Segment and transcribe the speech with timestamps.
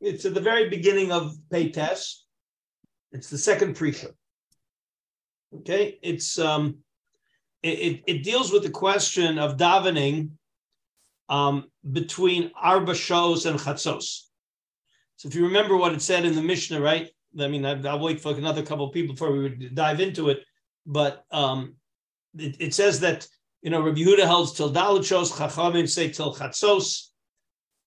[0.00, 2.22] It's at the very beginning of Peites.
[3.12, 4.10] It's the second pre-show.
[5.54, 6.78] Okay, it's um,
[7.62, 10.30] it, it, deals with the question of davening
[11.28, 14.22] um, between arba shows and chatzos.
[15.16, 17.08] So if you remember what it said in the Mishnah, right?
[17.38, 20.40] I mean, I, will wait for another couple of people before we dive into it.
[20.84, 21.76] But um,
[22.36, 23.26] it, it, says that
[23.62, 27.08] you know Rabbi Yehuda holds till dalachos, Chachamim say till chatzos,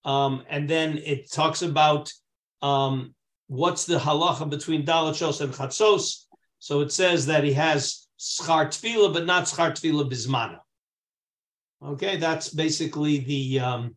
[0.06, 2.12] um, and then it talks about
[2.62, 3.14] um,
[3.48, 6.26] what's the halacha between dalachos and chatzos.
[6.60, 10.60] So it says that he has schar tefillah, but not schar tefillah bismana.
[11.84, 13.96] Okay, that's basically the um,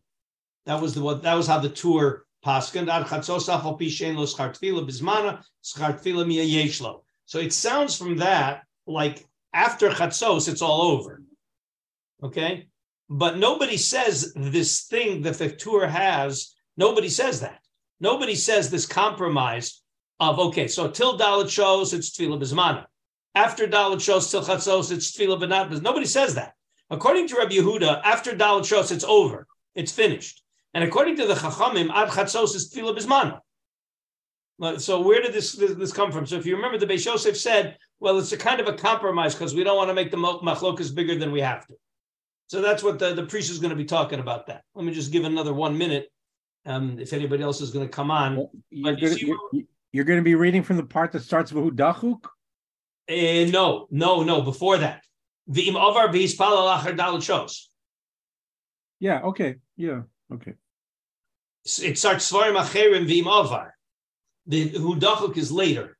[0.65, 5.43] that was the what that was how the Tur paskin ad chatzos afal pishen bismana
[5.63, 7.01] schar tefillah miyayeshlo.
[7.25, 11.21] So it sounds from that like after chatzos it's all over.
[12.23, 12.67] Okay,
[13.09, 16.53] but nobody says this thing that the Tur has.
[16.77, 17.59] Nobody says that.
[17.99, 19.81] Nobody says this compromise
[20.19, 20.67] of okay.
[20.67, 22.85] So till dalit shows it's tefillah bismana.
[23.35, 25.81] After dalit shows till chatzos it's tefillah benat.
[25.81, 26.53] Nobody says that.
[26.93, 29.47] According to Rabbi Yehuda, after Dalit shows, it's over.
[29.73, 30.43] It's finished.
[30.75, 34.79] And according to the Chachamim, Ad Chatzos is Tefillah Bismana.
[34.79, 36.27] So where did this, this, this come from?
[36.27, 39.33] So if you remember, the Beis Yosef said, well, it's a kind of a compromise
[39.33, 41.73] because we don't want to make the machlokas bigger than we have to.
[42.47, 44.63] So that's what the, the Prisha is going to be talking about that.
[44.75, 46.09] Let me just give another one minute
[46.65, 48.35] um, if anybody else is going to come on.
[48.35, 51.51] Well, you're, going to, you're, you're, going to be reading from the part that starts
[51.51, 52.25] with Hudachuk?
[53.09, 55.03] Uh, no, no, no, before that.
[55.49, 57.69] V'im avar v'hispal alachar dalit shows.
[58.99, 59.21] Yeah.
[59.21, 59.55] Okay.
[59.75, 60.03] Yeah.
[60.33, 60.53] Okay.
[61.65, 63.73] It starts svarim acherim v'im avar.
[64.47, 65.97] The hudachuk is later.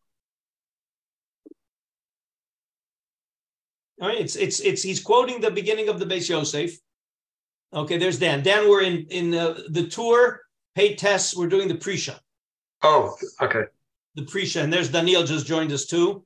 [4.04, 4.20] All right.
[4.20, 6.72] It's it's it's he's quoting the beginning of the Beis Yosef.
[7.74, 7.98] Okay.
[7.98, 8.44] There's Dan.
[8.44, 10.42] Dan, we're in in uh, the Tur.
[10.76, 11.38] Pay tests.
[11.38, 12.16] We're doing the pre-show.
[12.82, 13.16] Oh.
[13.42, 13.64] Okay.
[14.16, 16.26] The pre-show, and there's Daniel just joined us too.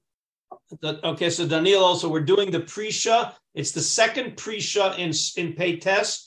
[0.83, 3.33] Okay, so Daniel also, we're doing the Prisha.
[3.53, 5.09] It's the second Prisha in
[5.41, 6.25] in Peites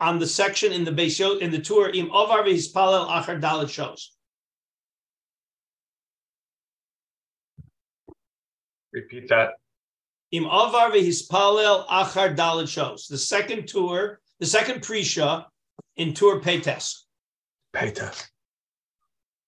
[0.00, 4.12] on the section in the base in the Tur im Ovar Hispalel Achar Dalit shows.
[8.92, 9.54] Repeat that.
[10.34, 13.06] Im Ovar Hispalel Achar Dalit shows.
[13.06, 15.46] The second Tur, the second Prisha
[15.94, 17.04] in Tur Peites.
[17.72, 18.26] Peites.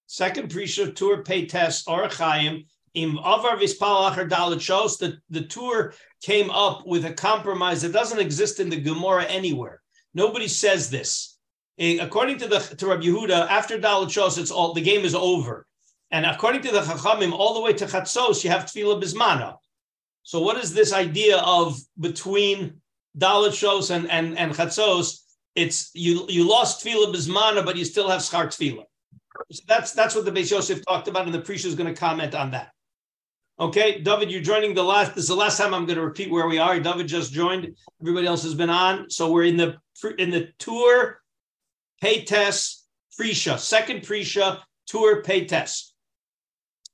[0.07, 5.93] Second Prisha Tur Peites Orachayim in Avar Vispal Achar Dalit shows that the Tur
[6.23, 9.83] came up with a compromise that doesn't exist in the Gemara anywhere.
[10.15, 11.37] Nobody says this.
[11.81, 15.17] Eh, according to the to Rabbi Yehuda, after Dalit shows, it's all the game is
[15.17, 15.67] over.
[16.13, 19.57] And according to the Chachamim, all the way to Chatzos, you have Tefillah Bismana.
[20.27, 22.81] So what is this idea of between
[23.17, 25.21] Dalit shows and, and, and Chatzos?
[25.55, 28.87] It's you you lost Tefillah Bismana, but you still have Schar Tefillah.
[29.53, 31.99] So that's that's what the Beis Yosef talked about, and the Prisha is going to
[31.99, 32.73] comment on that.
[33.61, 35.15] Okay, David, you're joining the last.
[35.15, 36.81] This is the last time I'm going to repeat where we are.
[36.81, 37.77] David just joined.
[38.03, 39.09] Everybody else has been on.
[39.09, 39.77] So we're in the
[40.19, 41.21] in the Tur
[42.03, 42.85] pay test
[43.19, 45.95] Prisha, second Prisha Tur pay test.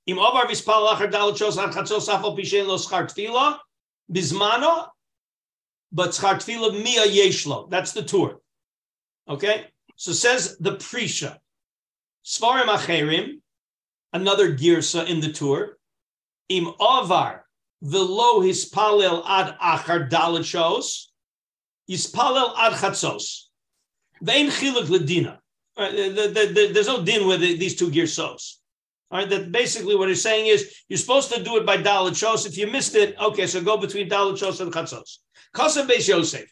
[0.07, 3.59] Im avar vispal achar dalat shos an chatzos afal pishen lo schar tefila
[4.11, 4.89] bizmano,
[5.93, 7.71] but schar tefila mia yeshlo.
[7.71, 8.41] That's the Tur.
[9.29, 11.39] Okay, so says the Prisha.
[12.25, 13.41] Svarim acherim,
[14.13, 15.79] another girsa in the Tur
[16.49, 17.45] im avar
[17.81, 21.13] velo hispalel ad achar dalit shows,
[21.89, 23.45] hispalel ad chatzos.
[24.21, 25.39] Vein chiluk ledina.
[25.77, 28.57] There's no din with these two girsos.
[29.13, 32.17] All right, that basically what he's saying is you're supposed to do it by dalit
[32.17, 32.47] shows.
[32.47, 35.19] If you missed it, okay, so go between dalit shows and chatzos.
[35.55, 36.51] Kasem Beis Yosef.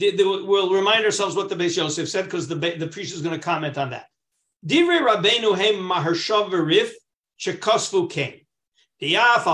[0.00, 3.44] We'll remind ourselves what the Beis Yosef said because the the Prisha is going to
[3.44, 4.06] comment on that.
[4.66, 6.94] Divrei Rabbeinu Hem Maharshav Rif
[7.38, 8.40] Shekosfu came.
[9.00, 9.44] There's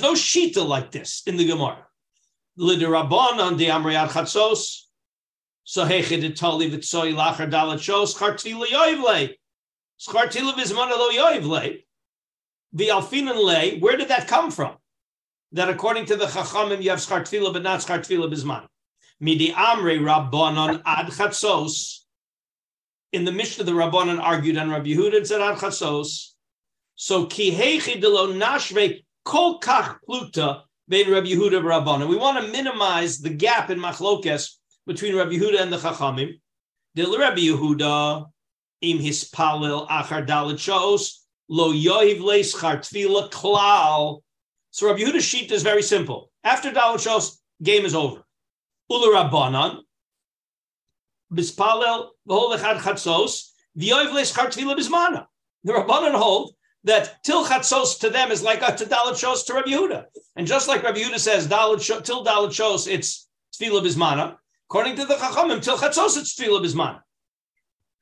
[0.00, 1.84] no shita like this in the Gemara.
[2.58, 4.85] Lidirabonon de amriat chatzos.
[5.66, 9.34] So hechid itali v'tzoi lachar dalat shos chartila yoivle.
[10.00, 11.82] Chartila vizmana lo yoivle.
[12.72, 13.78] The alfinan lay.
[13.78, 14.76] Where did that come from?
[15.52, 18.66] That according to the chachamim you have schartfila but not schartfila bizman.
[19.20, 22.06] Midi amre rabbanon ad chatzos
[23.12, 26.32] in the Mishnah, the Rabbanan argued on Rabbi Yehuda and said ad Chasos.
[26.96, 32.08] So kihechi delo nashve kol kach pluta bein Rabbi Yehuda and Rabbanan.
[32.08, 34.50] We want to minimize the gap in machlokes
[34.86, 36.40] between Rabbi Yehuda and the Chachamim.
[36.94, 38.26] Del Rabbi Yehuda
[38.82, 44.22] im hispalil achar dalit shos lo yohiv leischar tefila klal.
[44.70, 46.30] So Rabbi Yehuda's sheet is very simple.
[46.44, 48.22] After dalit shos, game is over.
[48.88, 49.80] Ula Rabbanan,
[51.32, 55.26] bispalel v'hol echad chatzos v'yoiv le'schar tefillah bismana.
[55.64, 56.54] The Rabbanan hold
[56.84, 60.04] that till chatzos to them is like a to dalit shos to Rabbi Yehuda.
[60.36, 64.36] And just like Rabbi Yehuda says, dalit till dalit shos, it's tefillah bismana.
[64.68, 67.00] According to the Chachamim, till chatzos, it's tefillah bismana.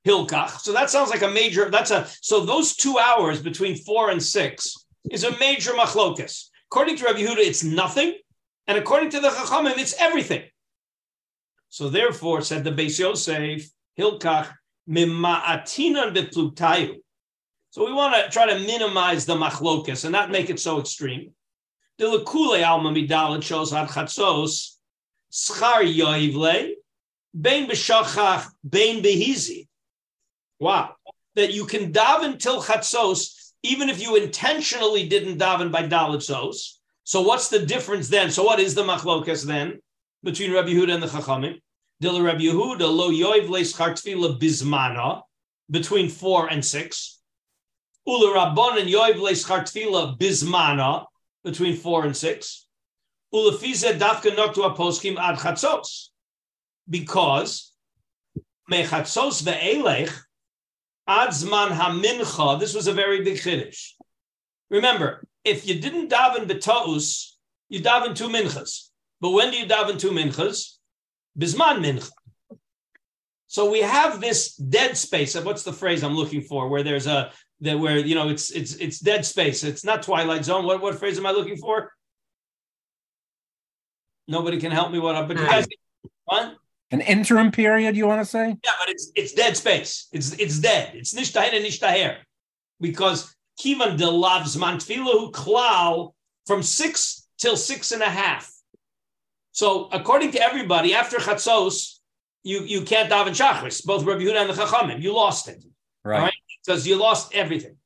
[0.06, 0.60] Hilkach.
[0.60, 1.70] So that sounds like a major.
[1.70, 4.74] That's a so those two hours between four and six
[5.10, 6.48] is a major machlokas.
[6.70, 8.14] According to Rabbi Yehuda, it's nothing,
[8.66, 10.42] and according to the Chachamim, it's everything.
[11.68, 13.68] So therefore, said the Beis Yosef,
[13.98, 14.52] Hilkach
[14.88, 16.96] mima'atinan beplutayu.
[17.70, 21.32] So we want to try to minimize the machlokas and not make it so extreme.
[21.98, 24.73] The lekule alma midalit shows ad chatzos
[25.34, 26.74] schar yoivle
[27.38, 29.66] bein b'shachach bein behizi.
[30.60, 30.94] Wow,
[31.34, 36.74] that you can daven till chatzos even if you intentionally didn't daven by dalitzos.
[37.04, 38.30] So what's the difference then?
[38.30, 39.80] So what is the machlokas then
[40.22, 41.60] between Rabbi Yehuda and the Chachamim?
[42.00, 45.22] Dil Rabbi Yehuda lo yoiv le'schar tefillah bizmana
[45.70, 47.20] between four and six.
[48.06, 51.06] Ula Rabbon and yoiv le'schar tefillah bizmana
[51.42, 52.63] between four and six.
[53.34, 56.10] Ula fize dafka noktu aposkim ad chatzos
[56.88, 57.72] because
[58.68, 60.14] me mechatzos ve'elech
[61.08, 62.58] Adzman hamincha.
[62.58, 63.92] This was a very big chiddush.
[64.70, 67.32] Remember, if you didn't daven betaus,
[67.68, 68.88] you daven two minchas.
[69.20, 70.76] But when do you daven two minchas?
[71.38, 72.10] Bisman mincha.
[73.48, 75.36] So we have this dead space.
[75.36, 76.68] What's the phrase I'm looking for?
[76.68, 79.62] Where there's a that where you know it's it's it's dead space.
[79.62, 80.64] It's not twilight zone.
[80.64, 81.92] What what phrase am I looking for?
[84.26, 84.98] Nobody can help me.
[84.98, 85.28] What?
[85.28, 85.66] But you guys,
[86.24, 86.54] what?
[86.90, 88.48] An interim period, you want to say?
[88.48, 90.08] Yeah, but it's it's dead space.
[90.12, 90.92] It's it's dead.
[90.94, 92.16] It's nishtaher and nishtaher.
[92.80, 96.12] Because kivan de lavs mantfilahu klal
[96.46, 98.50] from six till six and a half.
[99.52, 101.98] So according to everybody, after chatzos,
[102.42, 105.00] you, you can't daven shachris, both Rabbi Yehuda and the Chachamim.
[105.00, 105.64] You lost it.
[106.04, 106.32] Right.
[106.64, 107.76] Because you lost everything.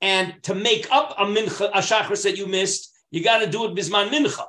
[0.00, 3.64] And to make up a mincha, a shachris that you missed, you got to do
[3.64, 4.44] it bisman mincha.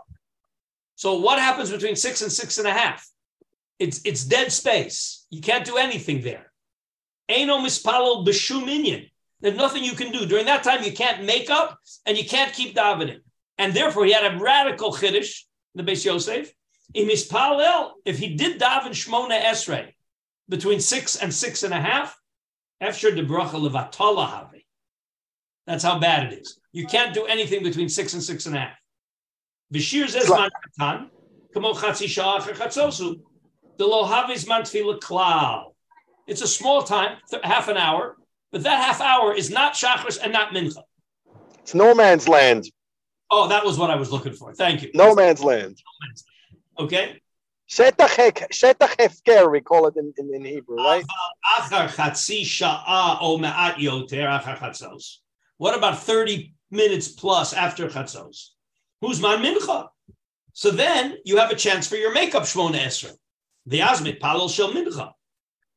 [0.97, 3.07] So what happens between six and six and a half?
[3.77, 5.27] It's it's dead space.
[5.29, 6.51] You can't do anything there.
[7.29, 8.65] Eino mispalel b'shum
[9.39, 10.83] There's nothing you can do during that time.
[10.83, 11.77] You can't make up
[12.07, 13.19] and you can't keep davening.
[13.59, 15.44] And therefore, he had a radical chiddush,
[15.75, 16.51] the Beis Yosef.
[16.95, 19.94] Imispalel, if he did daven shmona esrei
[20.49, 22.17] between six and six and a half,
[22.81, 24.51] after the bracha have.
[25.67, 26.59] That's how bad it is.
[26.71, 28.77] You can't do anything between six and six and a half.
[29.73, 30.49] Vishir zezman
[30.79, 31.09] katan,
[31.53, 33.19] kamo chatzi sha'ach chatzosu.
[33.77, 35.73] The lohavis man klal.
[36.25, 38.17] It's a small time, half an hour,
[38.51, 40.83] but that half hour is not shachris and not mincha.
[41.59, 42.69] It's no man's land.
[43.29, 44.53] Oh, that was what I was looking for.
[44.53, 44.91] Thank you.
[44.93, 45.77] No man's land.
[46.79, 47.21] Okay.
[47.69, 51.03] Shetach hefker, we call it in, in, in Hebrew, right?
[51.59, 55.17] Achar chatzi sha'a o me'at yoter achar.
[55.57, 58.51] What about 30 minutes plus after chatzos?
[59.01, 59.89] Who's man mincha?
[60.53, 63.13] So then you have a chance for your makeup shmona esrei.
[63.67, 65.11] The Azmit Palal Shel Mincha.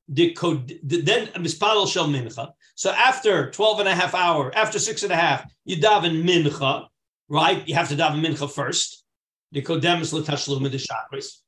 [0.09, 0.35] The
[0.83, 2.53] Then um, Mispalal Shel Mincha.
[2.77, 6.87] So after 12 and a half hour, after six and a half, you daven Mincha,
[7.29, 7.67] right?
[7.69, 9.05] You have to daven Mincha first.
[9.53, 11.41] The Kodemis L'Tashlum the Shachris.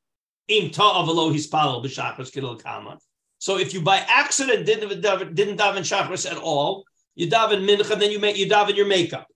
[0.49, 2.99] Im Ta'avalo Hispalal B'Shachris Kidal Kama.
[3.39, 5.01] So if you by accident didn't,
[5.35, 9.29] didn't daven Shachris at all, you daven Mincha, then you make you daven your makeup.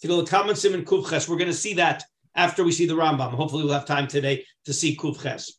[0.00, 1.28] Simon Kuvches.
[1.28, 3.32] We're going to see that after we see the Rambam.
[3.32, 5.50] Hopefully, we'll have time today to see Kuvches.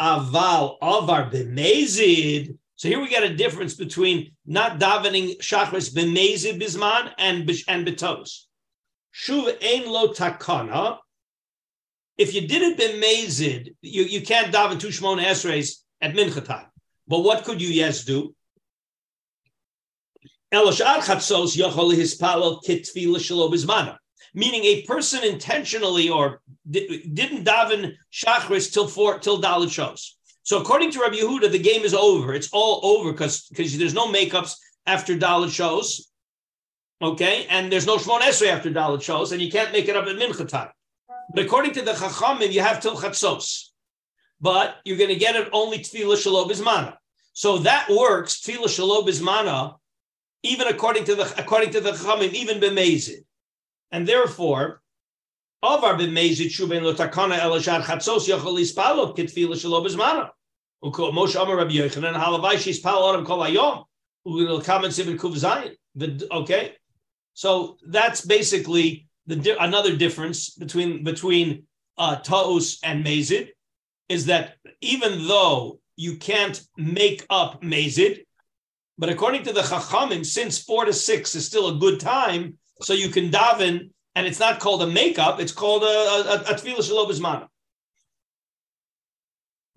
[0.00, 2.56] Aval avar b'mezid.
[2.76, 8.46] So here we get a difference between not davening shachris b'mezid bisman and and betos.
[9.14, 10.98] Shuv ein lo takana.
[12.18, 16.66] If you did it b'mezid, you, you can't daven two shmona esreis at mincha time.
[17.06, 18.34] But what could you yes do?
[20.14, 20.41] Eloshad chatzos yochol hispalel kitfila shelo bismana
[24.34, 26.40] meaning a person intentionally or
[26.70, 30.16] di- didn't daven shachris till four till dalit shows.
[30.42, 32.34] So according to Rabbi Yehuda, the game is over.
[32.34, 34.54] It's all over because because there's no makeups
[34.86, 36.08] after dalit shows.
[37.00, 40.06] Okay, and there's no shmon esrei after dalit shows, and you can't make it up
[40.06, 40.70] at mincha time.
[41.34, 43.68] But according to the chachamim, you have till chatzos,
[44.40, 46.92] but you're going to get it only tefillah shalom.
[47.32, 49.04] So that works tefillah shalom
[50.42, 53.24] even according to the according to the chachamim, even b'mezid.
[53.90, 54.82] And therefore,
[55.62, 60.30] Avar b'mezid shubein lotakana elashad chatzos yochol ispalo kitfila shelo bezmana.
[60.82, 63.84] Moshe Amar Rabbi Yochanan halavai shispal adam kol hayom
[64.26, 65.76] kamen sibin kuv zayin.
[66.30, 66.74] Okay,
[67.34, 71.64] so that's basically the another difference between between
[71.98, 73.50] uh, taus and mezid
[74.08, 78.24] is that even though you can't make up Mazid.
[78.98, 82.92] But according to the Chachamim, since four to six is still a good time, so
[82.92, 86.86] you can daven, and it's not called a makeup, it's called a, a, a tefillah
[86.86, 87.48] shalom bismana.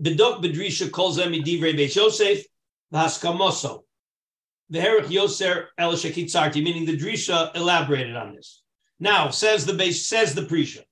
[0.02, 2.44] Bedok bedrisha calls them divrei beis Yosef,
[2.94, 3.84] v'haskamoso.
[4.70, 8.64] The herich yoser el shekitzarti, meaning the drisha elaborated on this.
[9.00, 10.84] Now says the base says the prisha.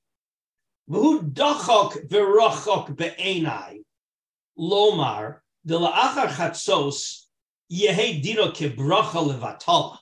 [0.90, 3.84] V'hu dachok v'rochok be'enai
[4.58, 7.23] lomar de la'achar chatzos
[7.72, 9.98] yehe dino kebracha levatala.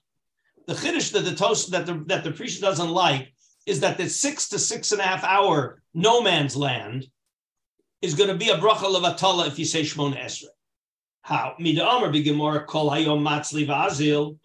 [0.68, 3.34] The chiddush that the toast that the that the Prisha doesn't like
[3.66, 7.08] is that the six to six and a half hour no man's land
[8.02, 10.46] is going to be a bracha levatala if you say shmona esrei.
[11.22, 11.54] How?
[11.60, 14.38] Mida Amar b'gemora kol hayom matzli v'azil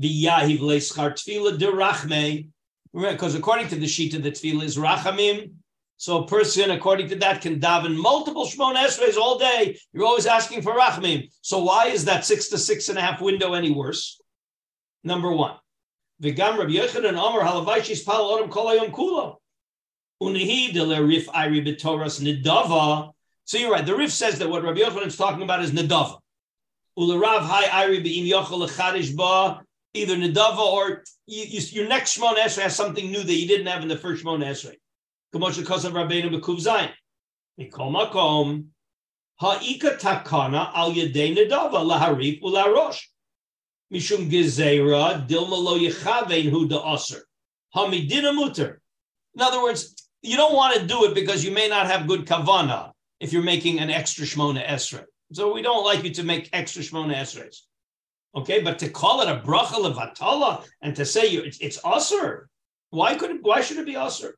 [0.00, 2.48] v'yahiv le'schar tefillah derachme.
[2.92, 5.52] Because according to the Shita, the tefillah is rachamim.
[6.00, 9.78] So a person, according to that, can daven multiple Shmon Esreis all day.
[9.92, 11.30] You're always asking for rachamim.
[11.42, 14.18] So why is that six to six and a half window any worse?
[15.04, 15.56] Number one.
[16.22, 19.36] V'gam Rabbi Yochanan Amar halavayshis pal odom kol kula.
[20.22, 23.12] Unihi de le rif iri nidava
[23.44, 23.84] so you're right.
[23.84, 26.18] The Rif says that what Rabbi Yochanan is talking about is Nadava.
[26.96, 29.60] Ularav hai Iri be'im yochel lechadish ba,
[29.92, 33.66] either Nadava or you, you, your next Shmon Esrei has something new that you didn't
[33.66, 34.76] have in the first Shmon Esrei.
[49.34, 52.26] In other words, you don't want to do it because you may not have good
[52.26, 55.04] kavana if you're making an extra Shmona Esrei.
[55.32, 57.60] So we don't like you to make extra Shmona Esreis.
[58.34, 62.48] Okay, but to call it a bracha levatala and to say you, it's, it's usher,
[62.90, 64.36] why could it, why should it be usher?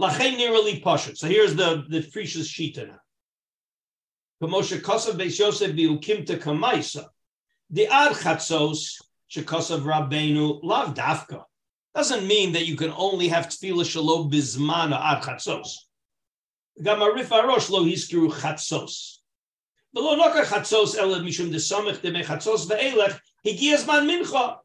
[0.00, 1.18] Lachein nearly pashut.
[1.18, 3.00] So here's the the Frish's shita now.
[4.42, 7.04] Kamosha kosav beis Yosef biukimta kamaisa.
[7.68, 8.94] The ad chatzos
[9.30, 11.44] shekosav rabbeinu lav dafka.
[11.94, 15.68] Doesn't mean that you can only have tefillah shalom bizmana ad chatzos.
[16.80, 19.18] Gamarif arosh lo hiskiru chatzos.
[19.94, 24.56] V'lo noka chatzos ele mishum desamech deme chatzos ve'elech higias man mincha.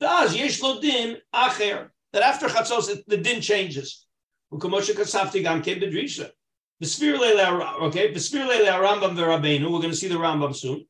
[0.00, 1.90] V'az yesh lo din acher.
[2.12, 4.06] That after chatzos the din changes.
[4.54, 6.30] U'kamoshe kasafti gam bedrisha.
[6.82, 8.12] V'sfir leile okay.
[8.12, 9.64] V'sfir leile Rambam v'Rabbeinu.
[9.64, 10.86] We're going to see the Rambam soon.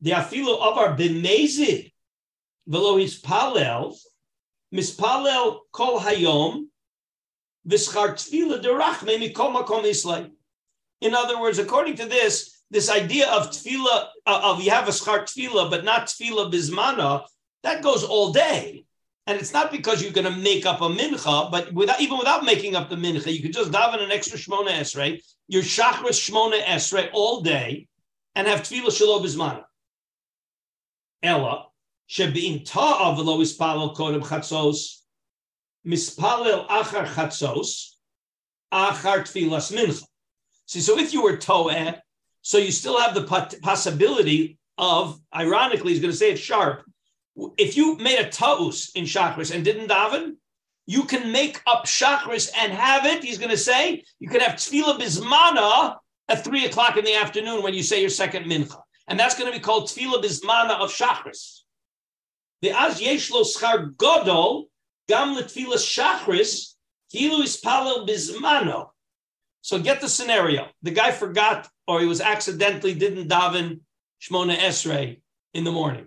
[0.00, 1.92] The afilu of our b'mezid
[2.68, 3.96] v'lo hispalel
[4.72, 6.66] mispalel kol hayom
[7.66, 7.80] in
[11.14, 15.20] other words, according to this, this idea of tefillah, uh, of you have a schar
[15.22, 17.24] tefillah, but not tefillah bismana,
[17.62, 18.84] that goes all day.
[19.26, 22.44] And it's not because you're going to make up a mincha, but without, even without
[22.44, 26.62] making up the mincha, you could just daven an extra shmona esrei, your chakras shmona
[26.62, 27.88] esrei all day,
[28.34, 29.64] and have tefillah shalom bismana.
[31.22, 31.68] Ella,
[32.08, 34.98] shebein ta'av lo ispalel kodem chatzos,
[35.86, 37.92] mispalel achar chatzos,
[38.72, 40.04] achar tfilas mincha.
[40.66, 41.98] See, so if you were toeh,
[42.42, 43.22] so you still have the
[43.62, 46.84] possibility of, ironically, he's going to say it sharp.
[47.56, 50.36] If you made a taus in chakras and didn't daven,
[50.86, 53.24] you can make up chakras and have it.
[53.24, 55.96] He's going to say you can have tefillah bismana
[56.28, 59.50] at three o'clock in the afternoon when you say your second mincha, and that's going
[59.50, 61.60] to be called tefillah bismana of chakras.
[62.62, 64.66] The az yeshlo schar godol
[65.08, 66.74] Gam letfilas shachris,
[67.12, 68.90] kilu ispalel bizmano.
[69.60, 70.68] So get the scenario.
[70.82, 73.80] The guy forgot or he was accidentally didn't daven
[74.20, 75.20] Shmona Esrei
[75.52, 76.06] in the morning.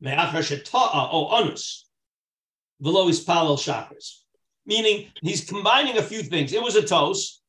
[0.00, 1.84] Me'achar sheta'a o anus
[2.82, 4.20] v'lo ispalel chakras.
[4.64, 6.52] Meaning he's combining a few things.
[6.52, 7.42] It was a toast.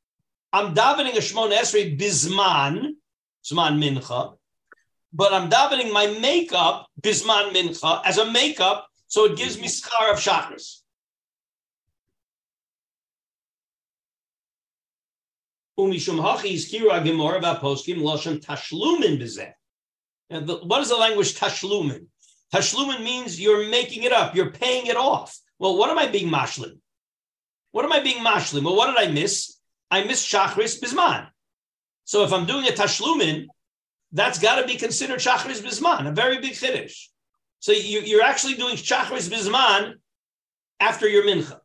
[0.51, 2.95] I'm davening a shmon esrei bizman,
[3.45, 4.35] bisman mincha,
[5.13, 10.11] but I'm davening my makeup bizman mincha as a makeup, so it gives me schar
[10.11, 10.81] of chakras.
[15.77, 19.53] Umishum hachi iskira about poskim loshem tashlumin b'zeh.
[20.63, 22.07] What is the language tashlumin?
[22.53, 25.37] Tashlumin means you're making it up, you're paying it off.
[25.59, 26.79] Well, what am I being mashlim?
[27.71, 28.63] What am I being mashlim?
[28.63, 29.57] Well, what did I miss?
[29.91, 31.27] I missed shachris bisman.
[32.05, 33.47] So if I'm doing a tashlumin,
[34.11, 37.07] that's got to be considered Shachris Bisman, a very big Chiddush.
[37.59, 39.93] So you, you're actually doing Shachris Bisman
[40.79, 41.59] after your Mincha.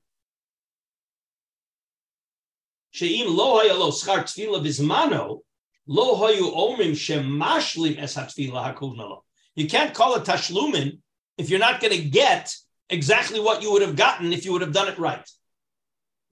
[2.90, 3.60] She'im lo
[3.90, 5.40] schar tefillah bismano,
[5.86, 9.22] lo hayu omrim shemashlim es hatfila hakudnalo.
[9.54, 10.98] You can't call it tashlumin
[11.38, 12.54] if you're not going to get
[12.90, 15.28] exactly what you would have gotten if you would have done it right.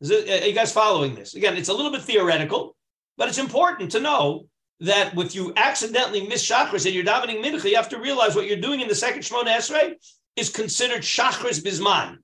[0.01, 1.35] It, are you guys following this?
[1.35, 2.77] Again, it's a little bit theoretical,
[3.17, 4.47] but it's important to know
[4.81, 8.47] that if you accidentally miss chakras and you're davening mincha, you have to realize what
[8.47, 9.95] you're doing in the second Shemona Esrei
[10.35, 12.19] is considered chakras bisman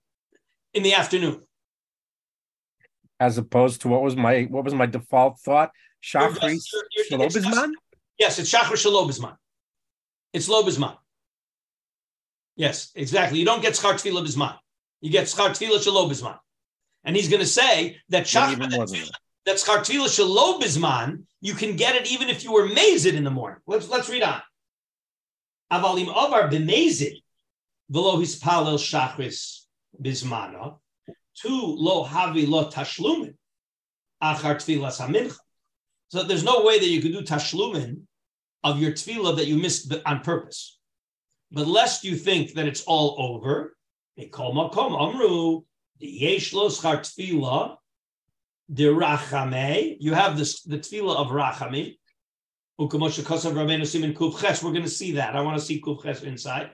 [0.75, 1.41] in the afternoon.
[3.21, 5.71] As opposed to what was my what was my default thought?
[6.03, 6.65] Chakras
[7.13, 7.71] bisman.
[8.19, 9.09] Yes, it's chakras shalom
[10.33, 10.97] It's lo bisman.
[12.57, 13.39] Yes, exactly.
[13.39, 14.57] You don't get schar tefillah bisman.
[15.01, 16.39] You get schar tefillah shalom bisman.
[17.05, 19.11] And he's going to say that chakras
[19.47, 23.25] that schar tefillah shalom bisman, you can get it even if you were mazed in
[23.25, 23.61] the morning.
[23.67, 24.43] Let's let's read on.
[25.73, 27.23] Avalim avar b'mazid
[27.93, 29.65] v'lo hispalel shachris
[30.03, 30.79] bismana
[31.43, 33.35] to lo havi lo tashlumin
[34.21, 35.37] achar tefillas hamincha.
[36.09, 38.01] So there's no way that you could do tashlumin
[38.65, 40.79] of your tefillah that you missed on purpose.
[41.51, 43.77] But lest you think that it's all over,
[44.19, 45.63] amru
[45.99, 47.77] yesh lo schar tefillah
[48.69, 49.97] the rachame.
[50.01, 51.97] You have this the tefillah of rachami.
[52.79, 55.35] We're going to see that.
[55.35, 56.71] I want to see kufches inside.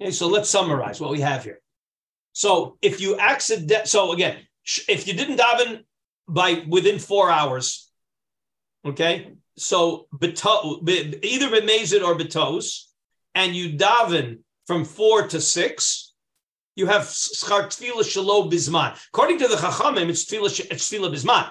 [0.00, 1.60] Okay, so let's summarize what we have here.
[2.36, 4.36] So if you accident, so again,
[4.88, 5.84] if you didn't daven
[6.28, 7.90] by within four hours,
[8.84, 12.88] okay, so beto, either bemazid or betos,
[13.34, 16.12] and you daven from four to six,
[16.74, 18.94] you have schar tefillah shalom bisman.
[19.14, 21.50] According to the chachamim, it's tefillah it's tefillah bisman.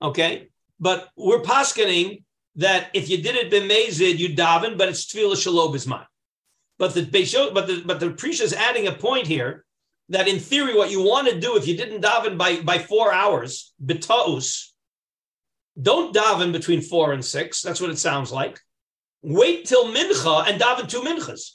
[0.00, 0.46] Okay,
[0.78, 2.22] but we're paskening
[2.54, 6.06] that if you did it bemazid, you daven, but it's tefillah shalom bisman.
[6.78, 7.02] But the
[7.52, 9.64] but the but the Prisha is adding a point here
[10.10, 13.12] that in theory, what you want to do if you didn't daven by by four
[13.12, 14.70] hours betos
[15.80, 17.62] don't daven between four and six.
[17.62, 18.60] That's what it sounds like.
[19.22, 21.52] Wait till mincha and daven two minchas.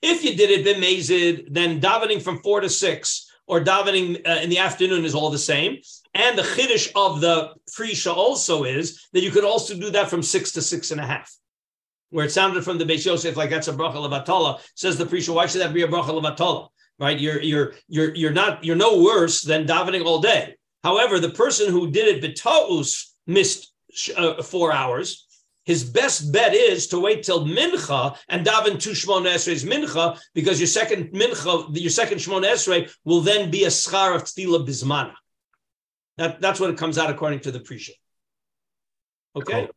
[0.00, 4.50] If you did it b'mezid, then davening from four to six or davening uh, in
[4.50, 5.78] the afternoon is all the same.
[6.14, 10.22] And the chiddush of the prisha also is that you could also do that from
[10.22, 11.34] six to six and a half.
[12.10, 15.34] Where it sounded from the Beis Yosef like that's a bracha levatala, says the prisha,
[15.34, 16.68] why should that be a bracha levatala?
[17.02, 17.18] Right?
[17.18, 20.54] You're you're you're you're not you're no worse than davening all day.
[20.84, 23.72] However, the person who did it b'taus missed
[24.16, 25.26] uh, four hours,
[25.64, 30.60] his best bet is to wait till mincha and daven two shmon esrei's mincha because
[30.60, 35.14] your second mincha, your second shmon esrei will then be a schar of tefillah bismana.
[36.18, 37.90] That, that's what it comes out according to the prisha.
[39.34, 39.74] Okay, cool.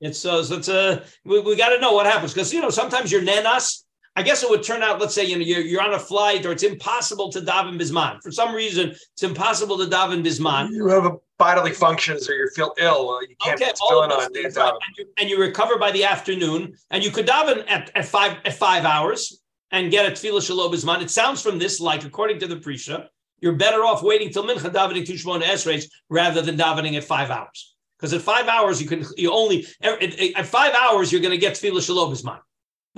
[0.00, 2.70] it's uh, so it's uh, we, we got to know what happens because you know
[2.70, 3.82] sometimes you're nenas
[4.16, 6.44] I guess it would turn out, let's say, you know, you're, you're on a flight
[6.44, 8.20] or it's impossible to daven bisman.
[8.22, 10.70] For some reason, it's impossible to daven bisman.
[10.70, 13.10] You have a bodily functions or you feel ill.
[13.10, 14.56] Uh, you can't okay, fill in on right.
[14.56, 18.36] and, you, and you recover by the afternoon and you could daven at, at five
[18.44, 19.40] at five hours
[19.70, 21.02] and get a tefillah shalom bisman.
[21.02, 23.06] It sounds from this like, according to the Prisha,
[23.40, 27.30] you're better off waiting till mincha davening two shmona esreis rather than davening at five
[27.30, 27.76] hours.
[27.96, 31.38] Because at five hours, you can you only at, at five hours you're going to
[31.38, 32.40] get tefillah shalom bisman.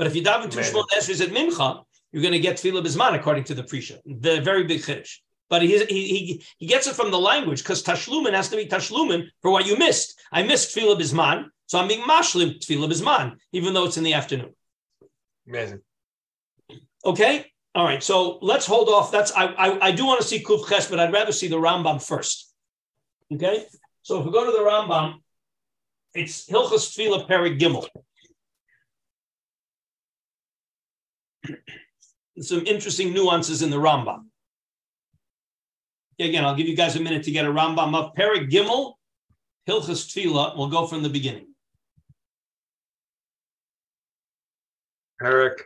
[0.00, 3.14] But if you daven two Shmon Esrei at Mincha, you're going to get Tefillah Bisman
[3.14, 3.98] according to the Prisha.
[4.06, 5.18] The very big Chiddush.
[5.50, 9.26] But he, he, he gets it from the language because Tashlumin has to be Tashlumin
[9.42, 10.18] for what you missed.
[10.32, 14.14] I missed Tefillah Bisman, so I'm being Mashlim Tefillah Bisman, even though it's in the
[14.14, 14.54] afternoon.
[15.46, 15.80] Amazing.
[17.04, 17.44] Okay.
[17.74, 18.02] All right.
[18.02, 19.12] So let's hold off.
[19.12, 21.56] That's I I, I do want to see Kuf Ches, but I'd rather see the
[21.56, 22.54] Rambam first.
[23.34, 23.66] Okay.
[24.00, 25.16] So if we go to the Rambam,
[26.14, 27.86] it's Hilchas Tefillah Perik Gimel.
[32.40, 34.24] Some interesting nuances in the Rambam.
[36.18, 38.14] Again, I'll give you guys a minute to get a Rambam up.
[38.14, 38.94] Perik Gimel,
[39.68, 40.56] Hilchas Tefillah.
[40.56, 41.46] We'll go from the beginning.
[45.20, 45.58] Perik.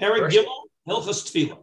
[0.00, 1.58] Perik Gimel, Hilchas Tefillah.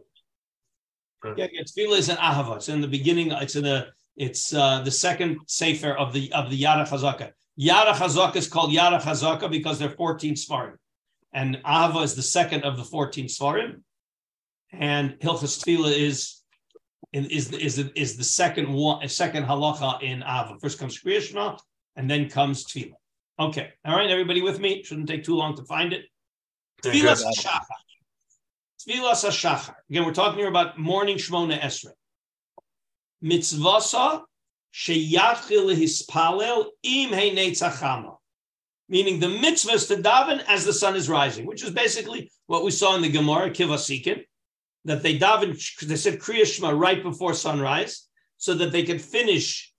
[1.36, 2.56] Yeah, yeah, Tefillah is an Ahava.
[2.56, 3.32] It's in the beginning.
[3.32, 7.32] It's in the it's uh, the second sefer of the of the Yada Chazaka.
[7.56, 10.76] Yada Chazaka is called Yada Chazaka because they're 14 Svarim
[11.32, 13.82] and Ava is the second of the 14 Svarim,
[14.72, 16.40] and Hilchas Tefillah is
[17.12, 20.56] is is the, is the second one second halacha in Ava.
[20.60, 21.58] First comes Kriyashma,
[21.96, 22.94] and then comes Tefillah.
[23.38, 24.82] Okay, all right, everybody with me?
[24.82, 26.04] Shouldn't take too long to find it.
[26.82, 27.16] Tefillah
[28.88, 29.74] Tfilas HaShachar.
[29.90, 31.92] Again, we're talking here about morning Shmona Esrei.
[33.22, 34.22] Mitzvasa
[34.74, 38.16] sheyatchil hispalel im heinetzachama.
[38.92, 42.62] Meaning the mitzvah is to daven as the sun is rising, which is basically what
[42.62, 44.22] we saw in the Gemara, Kivasikin,
[44.84, 49.72] that they daven, they said Kriya Shema right before sunrise, so that they could finish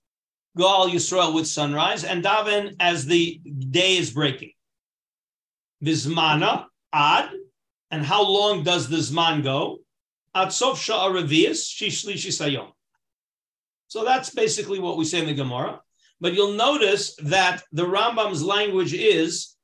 [0.58, 4.54] Gal Yisrael with sunrise and daven as the day is breaking.
[5.86, 7.30] Vizmana, ad,
[7.91, 9.78] and how long does the zman go?
[10.34, 12.71] Ad sof sha'aravias, shishlishi sayom.
[13.89, 15.82] So that's basically what we say in the Gemara.
[16.23, 19.57] But you'll notice that the Rambam's language is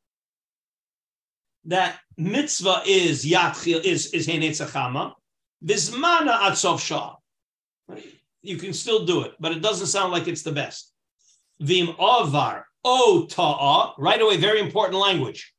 [1.63, 5.13] that mitzvah is yatchil is is henetzachama,
[5.65, 7.15] bismana atsof shah.
[8.41, 10.91] You can still do it, but it doesn't sound like it's the best.
[11.61, 13.93] Vim avar o ta'a.
[13.97, 15.53] Right away, very important language.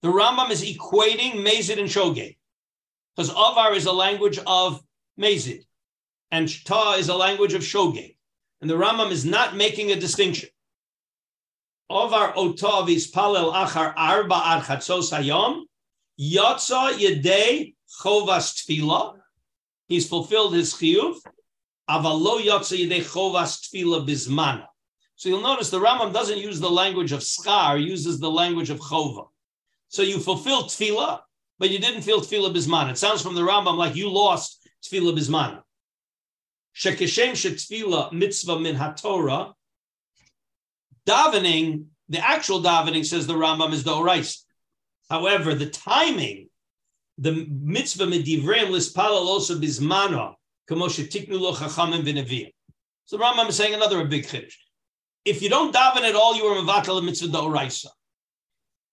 [0.00, 2.38] The Rambam is equating Mazid and Shogeg
[3.14, 4.82] because avar is a language of
[5.20, 5.64] Mazid
[6.30, 8.14] and ta is a language of shogeg.
[8.60, 10.48] And the Rambam is not making a distinction.
[11.90, 15.62] Ovar otav is palel achar arba ad chatzos hayom,
[16.20, 19.14] yotza yedei chovas tfila.
[19.86, 21.16] He's fulfilled his chiyuv.
[21.88, 24.66] Avalo yotza yedei chovas tfila bismana.
[25.16, 28.78] So you'll notice the Rambam doesn't use the language of schar, uses the language of
[28.78, 29.28] chova.
[29.88, 31.20] So you fulfilled tefillah,
[31.58, 32.90] but you didn't feel tefillah bismana.
[32.90, 35.62] It sounds from the Rambam like you lost tefillah bismana.
[36.74, 39.52] Shekeshem shetfila mitzvah min haTorah.
[41.06, 44.42] Davening, the actual davening says the Rambam is the Orais.
[45.10, 46.48] However, the timing,
[47.16, 50.34] the mitzvah medivreim lispalal also bismano,
[50.70, 52.52] kamoshe tiknu lo chachamim v'neviyim.
[53.06, 54.54] So the Rambam is saying another big chiddush.
[55.24, 57.88] If you don't daven at all, you are mevatel mitzvah the Oraisa.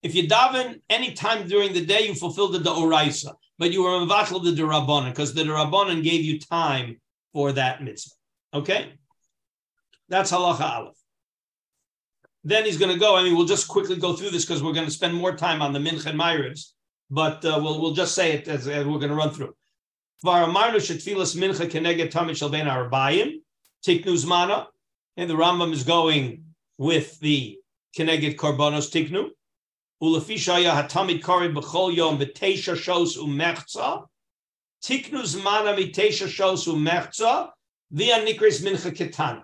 [0.02, 4.06] If you daven any time during the day, you fulfill the Oraisa, but you are
[4.06, 7.00] mevatel the Durabonin because the Durabonin gave you time
[7.36, 8.16] for that mitzvah.
[8.54, 8.94] Okay?
[10.08, 10.96] That's halacha aleph.
[12.46, 13.18] Then he's going to go.
[13.18, 15.62] I mean, we'll just quickly go through this because we're going to spend more time
[15.62, 16.58] on the mincha and
[17.10, 19.54] but uh, we'll we'll just say it as, as we're going to run through.
[25.18, 26.44] And the Rambam is going
[26.78, 27.60] with the
[27.98, 29.30] keneged korbanos tiknu.
[30.02, 34.06] Ulafishaya hatamid kari b'chol yom v'teisha shos umechza
[34.88, 37.50] Mitesha shosu mechza
[37.92, 39.44] via nikris mincha ketana.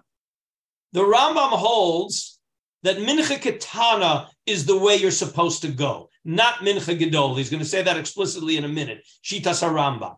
[0.93, 2.39] The Rambam holds
[2.84, 7.38] that mincha ketana is the way you're supposed to go, not mincha gedol.
[7.38, 9.08] He's going to say that explicitly in a minute.
[9.23, 10.17] Shitas haramba.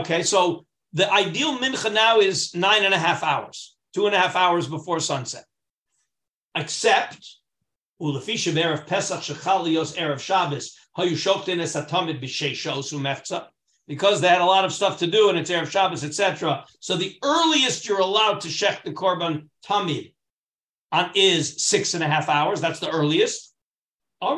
[0.00, 4.18] Okay, so the ideal mincha now is nine and a half hours, two and a
[4.18, 5.44] half hours before sunset.
[6.54, 7.36] Except
[8.00, 10.78] ulafisha erev Pesach shechalios erev Shabbos
[13.86, 16.64] because they had a lot of stuff to do and it's Erev Shabbos, etc.
[16.80, 20.12] So the earliest you're allowed to shech the korban tamid
[20.92, 22.60] on is six and a half hours.
[22.60, 23.52] That's the earliest.
[24.22, 24.28] So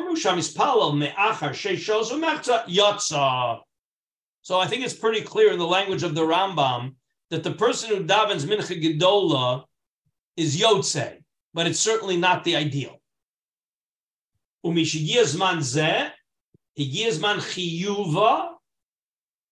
[4.59, 6.95] I think it's pretty clear in the language of the Rambam
[7.29, 9.65] that the person who davens mincha gedola
[10.35, 11.17] is yotze,
[11.53, 12.99] but it's certainly not the ideal.
[16.77, 18.49] Higiyazman chiyuva.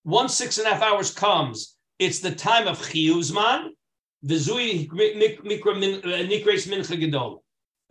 [0.03, 3.69] Once six and a half hours comes, it's the time of chiyuzman.
[4.25, 4.29] Uh,
[6.97, 7.39] gedola.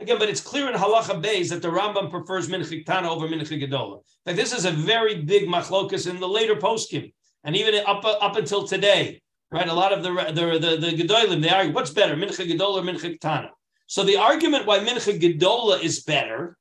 [0.00, 4.02] Again, but it's clear in halacha beis that the Rambam prefers mincha tana over mincha.
[4.26, 7.12] Like this is a very big machlokus in the later poskim,
[7.44, 9.68] and even up up until today, right?
[9.68, 12.82] A lot of the the the, the gedolim they argue what's better, mincha gedola or
[12.82, 13.50] mincha tana.
[13.86, 16.56] So the argument why mincha gedola is better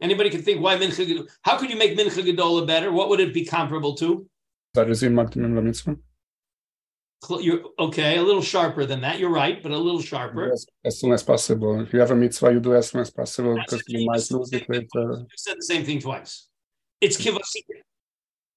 [0.00, 1.28] Anybody can think why mincha?
[1.42, 2.92] How could you make mincha gedola better?
[2.92, 4.26] What would it be comparable to?
[7.40, 9.18] You're okay, a little sharper than that.
[9.18, 10.48] You're right, but a little sharper.
[10.48, 11.80] Yes, as soon as possible.
[11.80, 14.30] If you have a mitzvah, you do as soon as possible That's because you might
[14.30, 14.86] lose it later.
[14.94, 16.48] You said the same thing twice.
[17.00, 17.30] It's hmm.
[17.30, 17.80] kivasika.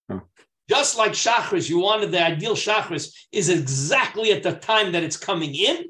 [0.09, 0.21] Oh.
[0.69, 5.17] Just like chakras, you wanted the ideal chakras is exactly at the time that it's
[5.17, 5.85] coming in.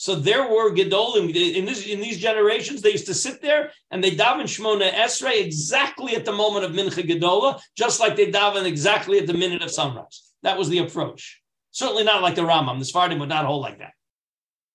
[0.00, 2.80] So there were gedolim in this in these generations.
[2.80, 6.72] They used to sit there and they daven Shmona Esrei exactly at the moment of
[6.72, 10.32] Mincha Gedola, just like they daven exactly at the minute of sunrise.
[10.42, 11.42] That was the approach.
[11.72, 12.78] Certainly not like the Rambam.
[12.78, 13.92] The Sfardim would not hold like that.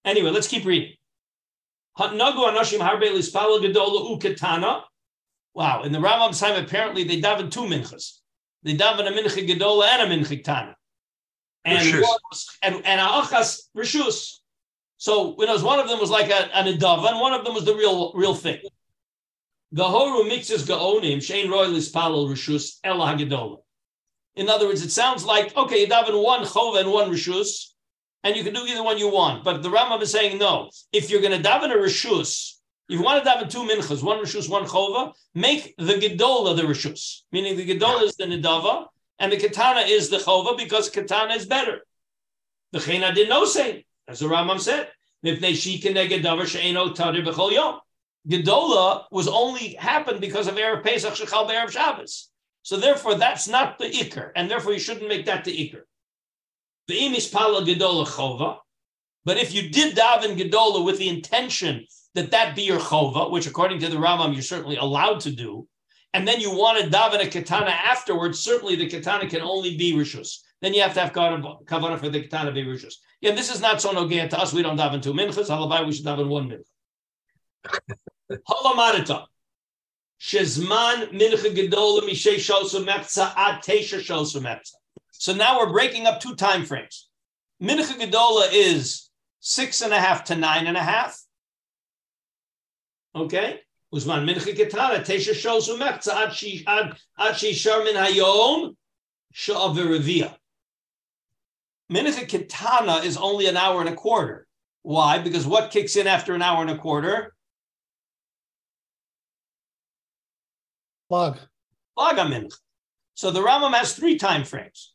[0.05, 0.93] Anyway, let's keep reading.
[1.97, 4.83] Nagu Anashim Harbe Lispala Gedola Uketana.
[5.55, 8.19] Wow, in the Rambam's time, apparently they daven two minchas.
[8.61, 10.75] They daven a mincha gedola and a mincha tana.
[11.63, 11.79] And,
[12.61, 14.41] and, and achas rishus.
[14.97, 17.53] So you know, one of them was like a, an adava, and one of them
[17.53, 18.59] was the real real thing.
[19.71, 23.57] The horu mixes gaonim shein roy lispalel rishus el hagedola.
[24.35, 27.73] In other words, it sounds like okay, you daven one chova and one rishus,
[28.23, 29.43] and you can do either one you want.
[29.43, 30.69] But the Rambam is saying no.
[30.93, 32.55] If you're going to daven a rishus,
[32.87, 36.63] if you want to daven two minchas, one rishus, one chova, make the gedola the
[36.63, 38.87] rishus, meaning the gedola is the nidava
[39.19, 41.81] and the katana is the chova because katana is better.
[42.71, 44.89] The chena did no say, as the Rambam said.
[48.27, 52.29] Gedola was only happened because of Erev Pesach Shechal Erev Shabbos.
[52.63, 55.81] So therefore, that's not the ikr, and therefore you shouldn't make that the ikr.
[56.87, 58.57] The imis pala gedola chova,
[59.23, 63.45] but if you did daven gedola with the intention that that be your chova, which
[63.45, 65.67] according to the Rambam you're certainly allowed to do,
[66.15, 69.93] and then you want to daven a katana afterwards, certainly the katana can only be
[69.93, 70.39] rishus.
[70.61, 72.95] Then you have to have kavanah for the katana be rishus.
[73.21, 74.53] Yeah, this is not so no to us.
[74.53, 75.49] We don't daven two minchas.
[75.49, 77.97] Halabai, we should daven one mincha.
[78.49, 79.25] Halamarita.
[80.19, 84.73] Shezman mincha gedola mishay shosu mekza ad tesha shosu mekza.
[85.11, 87.09] So now we're breaking up two time frames.
[87.61, 91.19] Mincha gedola is six and a half to nine and a half.
[93.15, 93.59] Okay.
[93.93, 98.75] Uzman mincha ketana tesha shosu mekza ad shi ad ad shi shar min hayom
[99.33, 100.35] sha'avirivia.
[101.91, 104.47] Mincha ketana is only an hour and a quarter.
[104.81, 105.19] Why?
[105.19, 107.33] Because what kicks in after an hour and a quarter?
[111.09, 111.37] Plug.
[111.97, 112.53] Plug mincha.
[113.13, 114.93] So the Rambam has three time frames.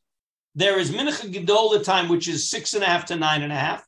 [0.54, 3.56] There is mincha gedola time, which is six and a half to nine and a
[3.56, 3.84] half.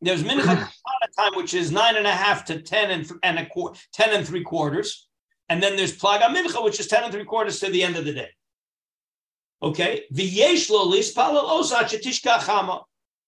[0.00, 0.68] There's mincha
[1.16, 4.10] time, which is nine and a half to ten and th- and a qu- ten
[4.14, 5.06] and three quarters,
[5.48, 8.04] and then there's plaga mincha, which is ten and three quarters to the end of
[8.04, 8.30] the day.
[9.62, 10.02] Okay,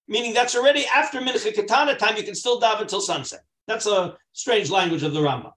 [0.08, 2.16] meaning that's already after mincha katana time.
[2.16, 3.40] You can still daven until sunset.
[3.66, 5.52] That's a strange language of the Rambam.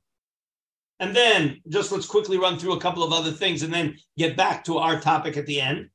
[1.00, 4.38] And then just let's quickly run through a couple of other things and then get
[4.38, 5.90] back to our topic at the end.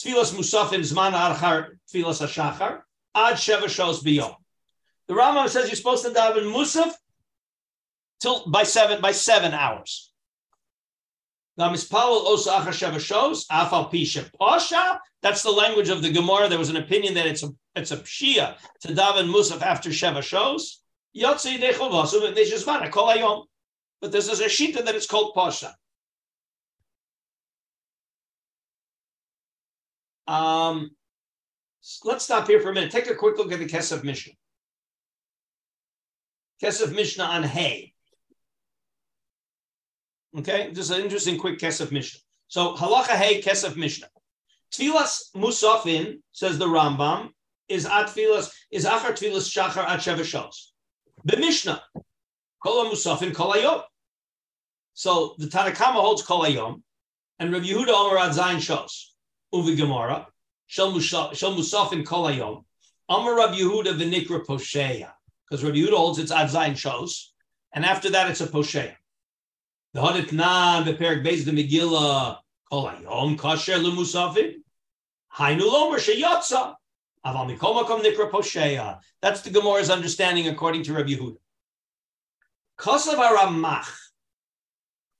[0.00, 2.80] Tfilas Musafin Zman Archar Tfilas Hashachar
[3.14, 4.34] Ad Sheva Shos Biyom.
[5.08, 6.92] The Rambam says you're supposed to daven Musaf
[8.20, 10.11] till by seven by seven hours.
[11.56, 11.88] That's
[15.42, 16.48] the language of the Gemara.
[16.48, 20.22] There was an opinion that it's a it's a pshia to daven musaf after sheva
[20.22, 20.82] shows.
[21.14, 21.42] But
[24.12, 25.74] this is a shita that it's called pasha.
[30.26, 30.90] Um,
[32.04, 32.90] let's stop here for a minute.
[32.90, 34.34] Take a quick look at the Kesef Mishnah.
[36.62, 37.91] Kesef Mishnah on hay.
[40.38, 42.20] Okay, just an interesting quick Kesef Mishnah.
[42.48, 44.08] So halacha hay Kesef Mishnah.
[44.72, 47.30] Tfilas Musafin says the Rambam
[47.68, 50.68] is at tfilas is achar tfilas shachar at shevashos.
[51.24, 51.82] The Mishnah
[52.62, 53.82] kol Musafin kol ayom.
[54.94, 56.82] So the Tanakama holds kol ayom,
[57.38, 59.08] and Rabbi Yehuda Omer ad zayin shos
[59.52, 60.28] uvi Gemara
[60.66, 62.64] shel musafin kol ayom.
[63.10, 65.10] Amar Rabbi Yehuda v'nikra posheya
[65.44, 67.32] because Rabbi Yehuda holds it's ad zayin shos,
[67.74, 68.94] and after that it's a posheya.
[69.94, 72.38] The hadit nan beperik beis the Megillah
[72.70, 74.62] kol ayom kasher lemusafin
[75.36, 76.74] hainu lomer sheyotza.
[77.26, 79.00] Aval mikol makom nikra posheya.
[79.20, 81.36] That's the Gemara's understanding according to Rabbi Yehuda.
[82.78, 83.88] Kosav aramach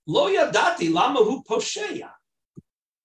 [0.06, 2.10] Lo yadati lama hu posheya.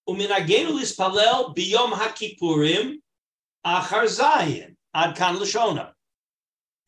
[0.10, 2.96] Uminagenu lispalel biyom hakipurim
[3.66, 5.92] achar zayin ad kan lashona.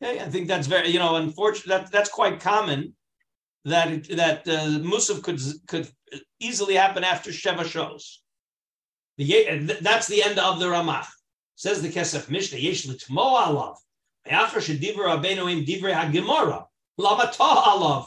[0.02, 1.68] Okay, I think that's very, you know, unfortunate.
[1.68, 2.94] That, that's quite common.
[3.64, 5.88] That that uh, Musaf could could
[6.38, 8.22] easily happen after Sheva shows.
[9.18, 11.06] The, that's the end of the Ramach.
[11.56, 13.76] Says the Kesef Mishnah, Yesh l'tmo alav.
[14.26, 16.66] Shediver rabbeinu im divrei.
[16.98, 18.06] Alav.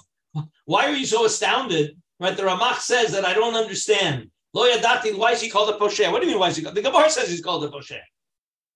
[0.66, 1.98] Why are you so astounded?
[2.20, 2.36] Right?
[2.36, 4.32] The Ramach says that I don't understand.
[4.54, 6.12] Lo yadati, why is he called a posher?
[6.12, 6.76] What do you mean, why is he called?
[6.76, 8.00] The Gemara says he's called a posher.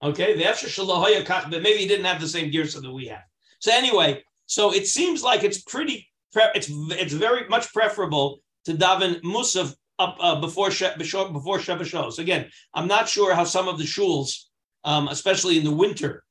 [0.03, 3.07] Okay, the Efsher Shalahoya Kach, but maybe he didn't have the same gears that we
[3.07, 3.23] have.
[3.59, 9.21] So anyway, so it seems like it's pretty, it's it's very much preferable to daven
[9.21, 12.19] Musaf up uh, before before before Sheva shows.
[12.19, 14.45] Again, I'm not sure how some of the shuls,
[14.83, 16.23] um, especially in the winter,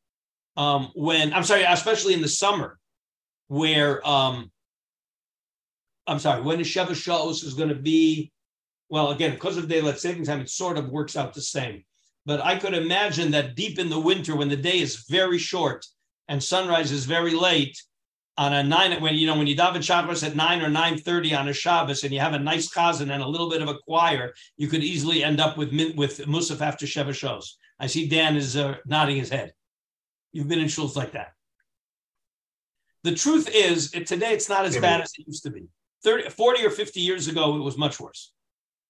[0.57, 2.79] um, when I'm sorry, especially in the summer,
[3.49, 4.51] where um,
[6.07, 8.31] I'm sorry, when Sheva Shos is going to be,
[8.89, 11.85] well, again, because of daylight saving time, it sort of works out the same.
[12.25, 15.85] But I could imagine that deep in the winter, when the day is very short
[16.29, 17.81] and sunrise is very late,
[18.39, 21.35] on a nine when you know when you daven Shabbos at nine or nine thirty
[21.35, 23.79] on a Shabbos and you have a nice chazan and a little bit of a
[23.79, 27.55] choir, you could easily end up with with Musaf after Sheva Shos.
[27.79, 29.53] I see Dan is uh, nodding his head.
[30.33, 31.33] You've been in shuls like that.
[33.05, 35.69] The truth is, it, today it's not as bad as it used to be.
[36.03, 38.33] 30, 40 or 50 years ago, it was much worse.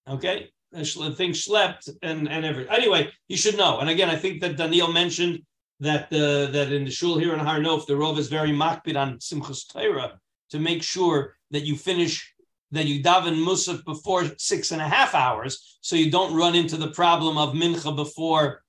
[0.08, 0.50] Okay?
[0.82, 2.72] things slept and and everything.
[2.72, 3.78] Anyway, you should know.
[3.78, 5.42] And again, I think that Daniel mentioned
[5.80, 8.96] that uh, that in the shul here in Har Nof, the Rov is very makbid
[8.96, 10.18] on Simchas Torah
[10.50, 12.32] to make sure that you finish
[12.72, 16.76] that you daven musaf before six and a half hours, so you don't run into
[16.76, 18.62] the problem of mincha before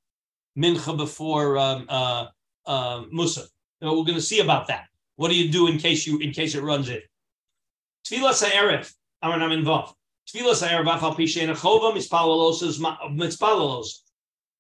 [0.58, 2.26] mincha before um, uh,
[2.66, 3.48] uh, musaf.
[3.82, 4.86] Now, we're going to see about that.
[5.16, 7.02] What do you do in case you in case it runs in?
[8.12, 9.96] I mean, I'm involved.
[10.28, 13.88] Tfilas ha'erev afal pishein chova mispalalos is mispalalos.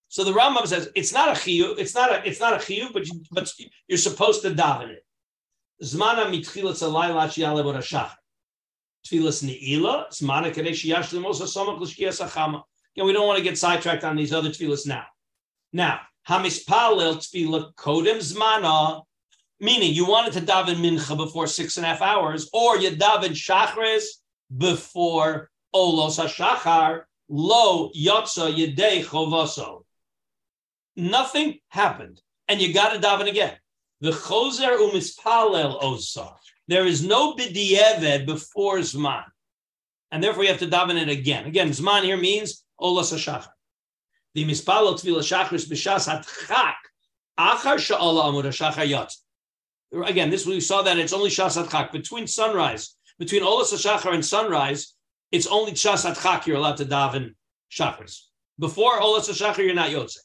[0.09, 2.91] So the Rambam says it's not a chiyu, it's not a it's not a chiyu,
[2.93, 3.51] but you, but
[3.87, 5.05] you're supposed to daven it.
[5.83, 8.11] Zmana mitchilas alayla shiale borashach.
[9.05, 12.63] Tfilas neila zmana kadesh yashlim osa somach l'shkias achama.
[12.95, 15.05] Again, we don't want to get sidetracked on these other tfilas now.
[15.73, 19.03] Now, hamispalel tfila kodem zmana
[19.59, 23.31] Meaning you wanted to daven mincha before six and a half hours, or you daven
[23.31, 24.03] shachres
[24.55, 29.83] before olos hashachar lo yotza yedei chovaso.
[30.97, 33.55] Nothing happened, and you got to daven again.
[34.01, 36.35] The choser umispalel osa.
[36.67, 39.23] There is no bidiyeved before zman,
[40.11, 41.45] and therefore you have to daven it again.
[41.45, 43.47] Again, zman here means olos hashachar.
[44.33, 46.75] The mispalel tvila shachris b'shas hatchak
[47.39, 49.09] achar sha'ala amud hashachar
[49.91, 51.91] again, this we saw that it's only Shasat Chak.
[51.91, 54.93] Between sunrise, between Olas Shachar and sunrise,
[55.31, 57.35] it's only Shasat Chak you're allowed to daven
[57.71, 58.21] Shachars.
[58.59, 60.17] Before Olas Shachar, you're not Yotze.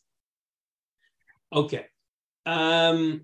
[1.53, 1.87] Okay.
[2.47, 3.21] Um,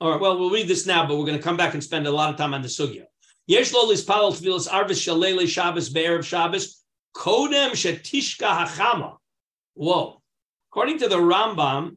[0.00, 2.06] All right, well, we'll read this now, but we're going to come back and spend
[2.06, 3.04] a lot of time on the Sugya.
[3.46, 6.84] Yesh lo lispalal tfilas arvis shalele Shabbos be'erev Shabbos
[7.16, 9.16] kodem shetishka hachama.
[9.74, 10.22] Whoa.
[10.70, 11.96] According to the Rambam,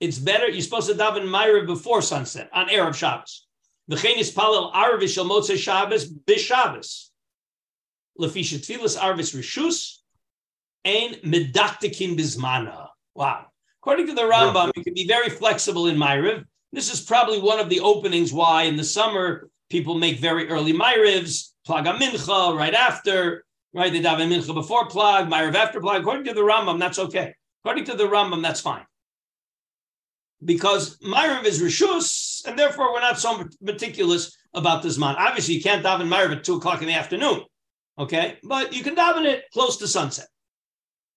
[0.00, 0.48] it's better.
[0.48, 3.46] You're supposed to daven Myra before sunset on Erev Shabbos.
[3.90, 7.10] V'chein is palel arvish shel motzei Shabbos b'Shabbos.
[8.20, 9.98] Lefisha tfilas arvis rishus
[10.84, 12.88] ein medaktikin bizmana.
[13.14, 13.46] Wow.
[13.82, 16.44] According to the Rambam, you can be very flexible in Myriv.
[16.72, 20.72] This is probably one of the openings why in the summer people make very early
[20.72, 23.92] Myrivs, Plag Mincha right after, right?
[23.92, 26.00] They daven Mincha before Plag, Myriv after Plag.
[26.00, 27.34] According to the Rambam, that's okay.
[27.64, 28.86] According to the Rambam, that's fine
[30.44, 35.16] because Myriv is Rishus, and therefore we're not so meticulous about the Zman.
[35.16, 37.42] Obviously, you can't daven Myriv at 2 o'clock in the afternoon,
[37.98, 38.38] okay?
[38.42, 40.26] But you can daven it close to sunset.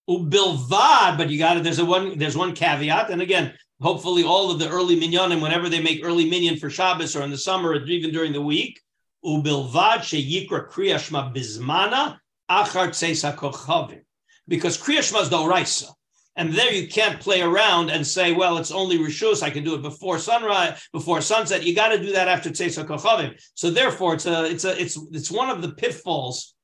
[0.09, 1.63] Ubilvad, but you got it.
[1.63, 2.17] There's a one.
[2.17, 6.29] There's one caveat, and again, hopefully, all of the early minyanim, whenever they make early
[6.29, 8.79] minyan for Shabbos or in the summer or even during the week,
[9.25, 14.01] ubilvad sheyikra kriyashma bizmana achar tzeisa
[14.47, 15.91] because kriyashma is the oraisa.
[16.37, 19.41] And there you can't play around and say, well, it's only Rishus.
[19.41, 21.63] I can do it before sunrise, before sunset.
[21.63, 23.39] You got to do that after Tzesa Kochavim.
[23.53, 26.54] So therefore, it's a, it's a, it's, it's one of the pitfalls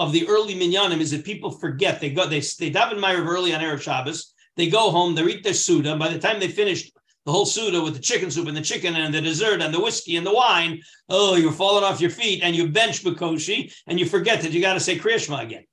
[0.00, 2.00] of the early minyanim is that people forget.
[2.00, 4.32] They go, they, they daven Ma'ariv early on Erev Shabbos.
[4.56, 5.94] They go home, they eat their Suda.
[5.96, 6.90] By the time they finish
[7.26, 9.80] the whole Suda with the chicken soup and the chicken and the dessert and the
[9.80, 14.00] whiskey and the wine, oh, you're falling off your feet and you bench Bakoshi and
[14.00, 15.64] you forget that you got to say Kriyashma again.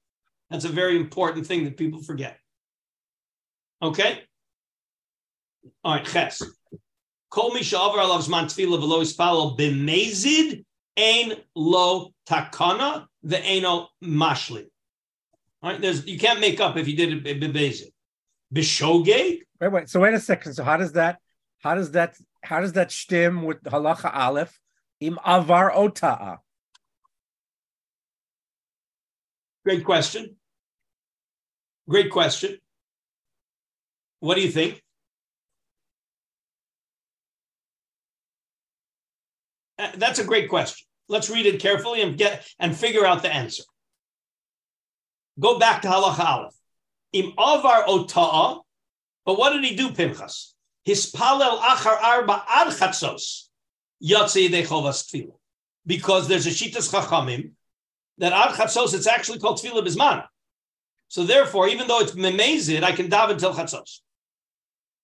[0.49, 2.37] That's a very important thing that people forget.
[3.81, 4.23] Okay?
[5.85, 6.41] All right, ches.
[7.29, 10.65] Kol mi sha'avar alav zman tefillah v'lo ispalo b'mezid
[10.97, 14.67] ein lo takana ve'eno mashli.
[15.61, 17.91] All right, there's you can't make up if you did it b'mezid.
[18.53, 19.41] B'shogeg.
[19.59, 19.89] Wait, wait.
[19.89, 20.53] So wait a second.
[20.53, 21.19] So how does that?
[21.59, 22.15] How does that?
[22.43, 24.57] How does that stem with halacha aleph?
[24.99, 26.37] Im avar ota'a.
[29.65, 30.37] Great question.
[31.89, 32.57] Great question.
[34.19, 34.81] What do you think?
[39.77, 40.86] Uh, that's a great question.
[41.09, 43.63] Let's read it carefully and get and figure out the answer.
[45.39, 46.53] Go back to halacha aleph.
[47.13, 48.61] Im avar ota'a,
[49.25, 50.53] but what did he do, Pinchas?
[50.83, 53.47] His palel achar arba ad chatzos
[54.03, 55.35] yatzei dechovas tefillah.
[55.85, 57.51] Because there's a shitas chachamim
[58.17, 60.25] that ad chatzos, it's actually called tefillah bismana.
[61.07, 63.99] So therefore, even though it's memezid, I can daven till chatzos.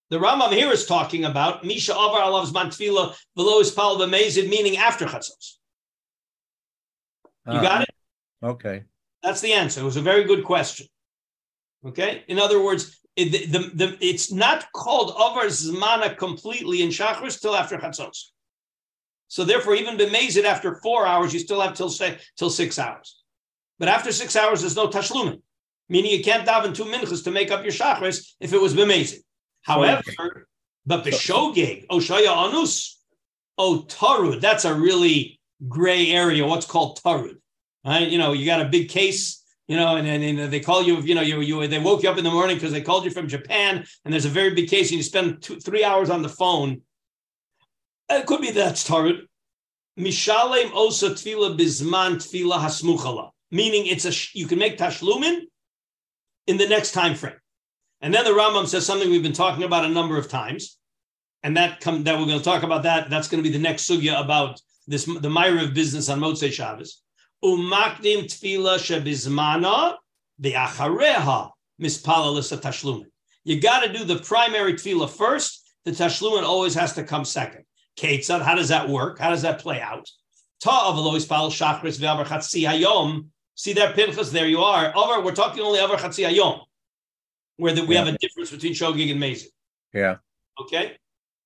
[0.10, 4.78] The Rambam here is talking about Misha Avar Alav's Mantfila below his Pal B'mezid, meaning
[4.78, 5.56] after Chatzos.
[7.48, 8.46] You got uh, it?
[8.46, 8.84] Okay.
[9.22, 9.82] That's the answer.
[9.82, 10.88] It was a very good question.
[11.86, 12.24] Okay.
[12.28, 17.40] In other words, it, the, the, the, it's not called Avar Zmana completely in Shachris
[17.40, 18.30] till after Chatzos.
[19.28, 23.24] So therefore, even B'mezid after four hours, you still have till say till six hours.
[23.80, 25.42] But after six hours, there's no tashlumin,
[25.90, 29.20] meaning you can't daven two minchas to make up your Shachris if it was B'mezid.
[29.64, 30.48] However,
[30.86, 33.02] but Beshogeg, Oshaya Anus,
[33.58, 37.38] oh Tarud, that's a really gray area, what's called Tarud.
[37.86, 38.08] Right?
[38.08, 41.00] You know, you got a big case you know, and, and, and they call you,
[41.02, 43.12] you know, you, you they woke you up in the morning because they called you
[43.12, 46.22] from Japan, and there's a very big case, and you spend two, three hours on
[46.22, 46.82] the phone.
[48.10, 49.28] It could be that's target.
[49.98, 55.42] Mishalem osa tfila bizman tfila hasmuchala, meaning it's a you can make tashlumin
[56.48, 57.40] in the next time frame.
[58.02, 60.78] And then the Rambam says something we've been talking about a number of times,
[61.42, 63.10] and that come that we're going to talk about that.
[63.10, 67.02] That's going to be the next sugya about this the Myriv business on Motzei Shabbos.
[67.44, 69.96] Umakdim tefila shebizmana
[70.42, 73.06] v'achareha mispala tashlumin.
[73.44, 75.62] You got to do the primary tefillah first.
[75.86, 77.66] The tashlumin always has to come second.
[77.98, 79.20] Ketzad, how does that work?
[79.20, 80.10] How does that play out?
[80.62, 83.28] Ta avalois pal shachris ve'avar chatzi hayom.
[83.56, 84.92] See that Pinchas, there you are.
[84.96, 86.62] Over, we're talking only over chatzi hayom,
[87.58, 88.06] where the, we yeah.
[88.06, 89.48] have a difference between shogig and mezid.
[89.94, 90.16] Yeah.
[90.60, 90.98] Okay.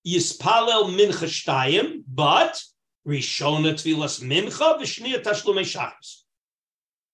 [0.08, 2.62] Yispalel mincha shtayim, but
[3.08, 6.24] Rishona Tfilas Mincha, Vishnia Tashlume Shachas.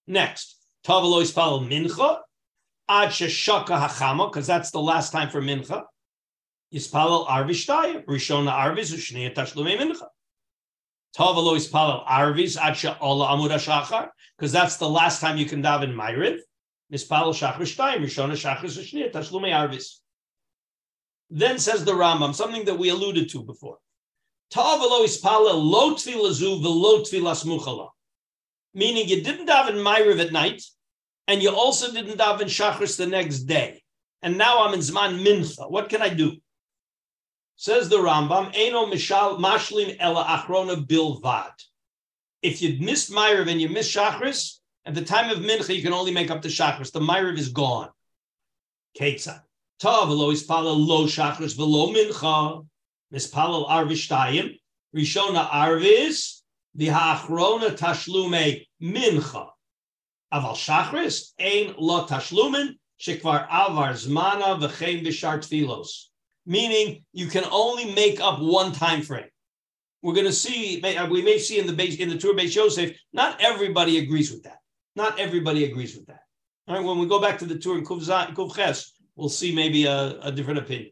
[0.08, 2.20] Next, Tavalo Ispal Mincha,
[2.90, 5.84] Ad Shaka Hachama, because that's the last time for Mincha.
[6.74, 10.08] Yispalel Arvishtaya, Rishona Arvis, Vishnia Tashlume Mincha.
[11.16, 15.94] Tavalo Ispalel Arvis, Ad Sha'ola Amura Shachar, because that's the last time you can daven
[15.94, 16.40] Myriv.
[16.92, 20.00] Mispalel Shachar Shtayim, Rishona Shachar, Vishnia Tashlume Arvis.
[21.30, 23.78] Then says the Rambam, something that we alluded to before.
[24.56, 24.78] Meaning
[29.08, 30.62] you didn't daven Myriv at night,
[31.28, 33.82] and you also didn't daven Shachris the next day.
[34.22, 35.70] And now I'm in Zman Mincha.
[35.70, 36.38] What can I do?
[37.56, 41.52] Says the Rambam, Eno Mishal Mashlim Ela Achrona Bilvad.
[42.42, 45.94] If you missed Myriv and you missed Shachris, at the time of Mincha, you can
[45.94, 46.92] only make up the Shachris.
[46.92, 47.90] The Myriv is gone.
[49.00, 49.42] Ketzah.
[49.80, 52.66] Tav lo ispala lo Shachris velo Mincha.
[53.14, 54.58] Mispalal Arvishtayim,
[54.96, 56.42] Rishona Arvis,
[56.78, 59.50] V'ha'achrona Tashlume Mincha.
[60.34, 66.06] Aval Shachris, Ein Lo Tashlumen, Shekvar Avar Zmana V'chein B'shar Tfilos.
[66.46, 69.26] Meaning, you can only make up one time frame.
[70.02, 72.56] We're going to see, uh, we may see in the base, in the Tur Beis
[72.56, 74.58] Yosef, not everybody agrees with that.
[74.96, 76.20] Not everybody agrees with that.
[76.68, 79.86] All right, when we go back to the Tur in Kuv Ches, we'll see maybe
[79.86, 80.92] a, a different opinion.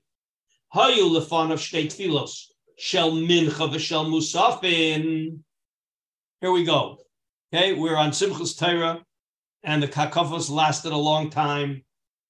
[0.73, 2.45] Hayu lefanav shtei tfilos
[2.77, 5.39] shel mincha v'shel musafin.
[6.39, 6.97] Here we go.
[7.53, 9.03] Okay, we're on Simchas Torah,
[9.63, 11.83] and the kakafos lasted a long time,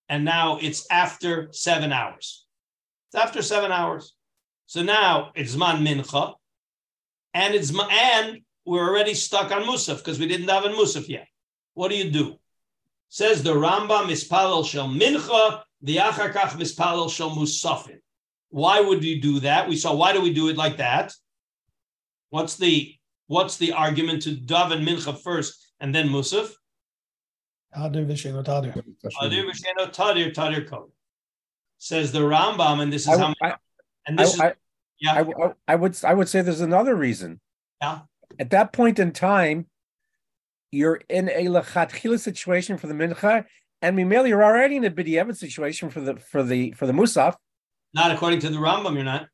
[0.10, 2.48] and now it's after seven hours.
[3.10, 4.16] It's after seven hours.
[4.66, 6.34] So now it's man mincha,
[7.36, 11.28] and it's and we're already stuck on musaf because we didn't have a musaf yet.
[11.76, 12.40] What do you do?
[13.10, 18.00] Says the Rambam mispalel shel mincha, the achakach mispalel shel musafin.
[18.52, 19.68] Why would you do that?
[19.68, 21.14] We saw why do we do it like that?
[22.30, 22.94] What's the
[23.28, 26.52] what's the argument to daven mincha first and then musaf?
[27.76, 28.74] Tadir v'sheno tadir.
[28.74, 30.92] Tadir v'sheno tadir tadir kol.
[31.78, 33.34] Says the Rambam, and this is I, how.
[33.42, 33.56] I,
[34.06, 34.56] and this I, is
[35.00, 35.14] yeah.
[35.14, 37.40] I, I would I would say there's another reason.
[37.82, 38.02] Yeah.
[38.38, 39.68] At that point in time,
[40.72, 43.46] you're in a lechatchila situation for the mincha,
[43.82, 47.36] and Mimel, you're already in a b'diavad situation for the for the for the musaf.
[47.94, 49.28] Not according to the Rambam, you're not.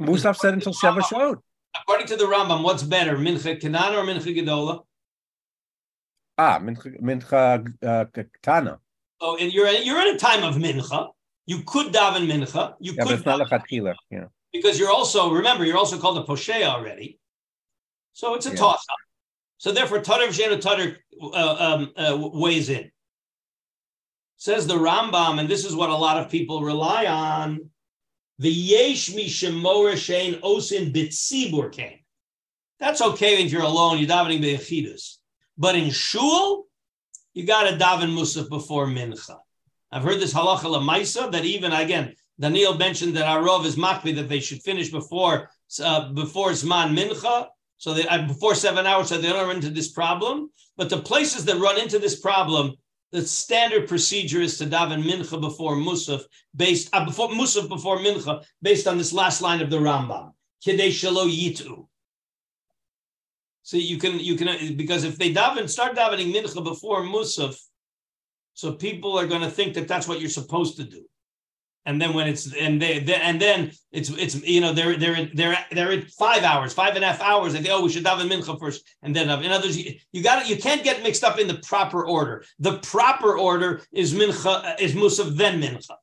[0.00, 1.38] Musaf said until Sheva showed.
[1.82, 4.82] According to the Rambam, what's better, Mincha Katana or Mincha Gedola?
[6.38, 8.78] Ah, Mincha, mincha uh, Katana.
[9.20, 11.10] Oh, and you're you're in a time of Mincha.
[11.46, 12.74] You could daven Mincha.
[12.78, 13.08] You yeah, could.
[13.08, 13.94] But it's not lechatchila.
[14.10, 14.26] Yeah.
[14.52, 17.18] Because you're also remember you're also called a poshe already,
[18.12, 18.56] so it's a yeah.
[18.56, 18.96] toss up.
[19.58, 22.90] So therefore, Tatar V'Shena Tatar uh, um, uh, weighs in.
[24.36, 27.70] Says the Rambam, and this is what a lot of people rely on.
[28.38, 32.00] The yesh mishemora shein osin bitzibur came.
[32.78, 35.16] That's okay if you're alone, you're davening beyachidus.
[35.56, 36.66] But in shul,
[37.32, 39.38] you got to daven musaf before mincha.
[39.90, 44.14] I've heard this halacha lemaisa that even again, Daniel mentioned that our rov is makbi
[44.16, 45.48] that they should finish before
[45.82, 47.46] uh, before zman mincha,
[47.78, 50.50] so they uh, before seven hours, so they don't run into this problem.
[50.76, 52.74] But the places that run into this problem
[53.12, 56.22] the standard procedure is to daven mincha before musaf,
[56.54, 60.32] based uh, before musaf before mincha, based on this last line of the Rambam.
[60.66, 61.86] Kidei shelo yitu.
[63.62, 67.56] So you can you can because if they daven start davening mincha before musaf,
[68.54, 71.04] so people are going to think that that's what you're supposed to do
[71.86, 75.30] and then when it's and they, they, and then it's it's you know they're they're
[75.32, 77.52] they're they're at five hours, five and a half hours.
[77.52, 80.48] They say, oh, we should daven mincha first, and then in others you, you got
[80.48, 82.44] you can't get mixed up in the proper order.
[82.58, 85.94] The proper order is mincha is musaf then mincha.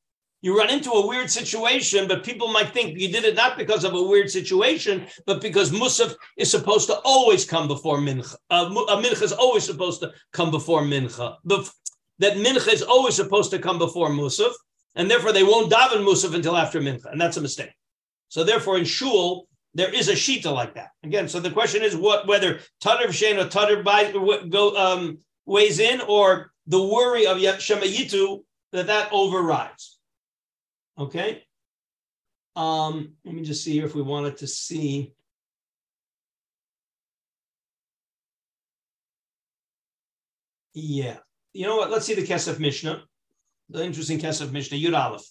[0.42, 3.84] you run into a weird situation, but people might think you did it not because
[3.84, 8.36] of a weird situation, but because Musaf is supposed to always come before Mincha.
[8.50, 11.38] Uh, a Mincha is always supposed to come before Mincha.
[12.20, 14.52] That Mincha is always supposed to come before Musaf,
[14.96, 17.74] and therefore they won't daven Musaf until after Mincha, and that's a mistake.
[18.30, 20.90] So therefore, in Shul, there is a shita like that.
[21.04, 23.82] Again, so the question is what whether Tatar Shein or Tatar
[24.48, 30.00] go um, weighs in, or the worry of Shema Yitu that that overrides.
[30.98, 31.44] Okay.
[32.56, 35.14] Um, let me just see here if we wanted to see.
[40.74, 41.18] Yeah.
[41.54, 41.92] You know what?
[41.92, 43.04] Let's see the Kesef Mishnah.
[43.70, 45.26] The interesting Kesef Mishnah, Yud Aleph.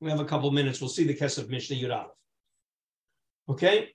[0.00, 0.80] We have a couple minutes.
[0.80, 2.10] We'll see the Kesef Mishnah, Yud Aleph.
[3.48, 3.88] Okay.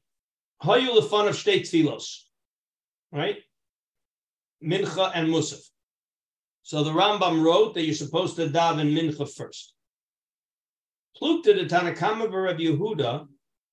[0.63, 2.23] Hayu lefan of state tfilos.
[3.11, 3.37] Right?
[4.63, 5.61] Mincha and Musaf.
[6.63, 9.73] So the Rambam wrote that you're supposed to daven Mincha first.
[11.21, 13.27] Plukta de Tanakama Rabbi Yehuda,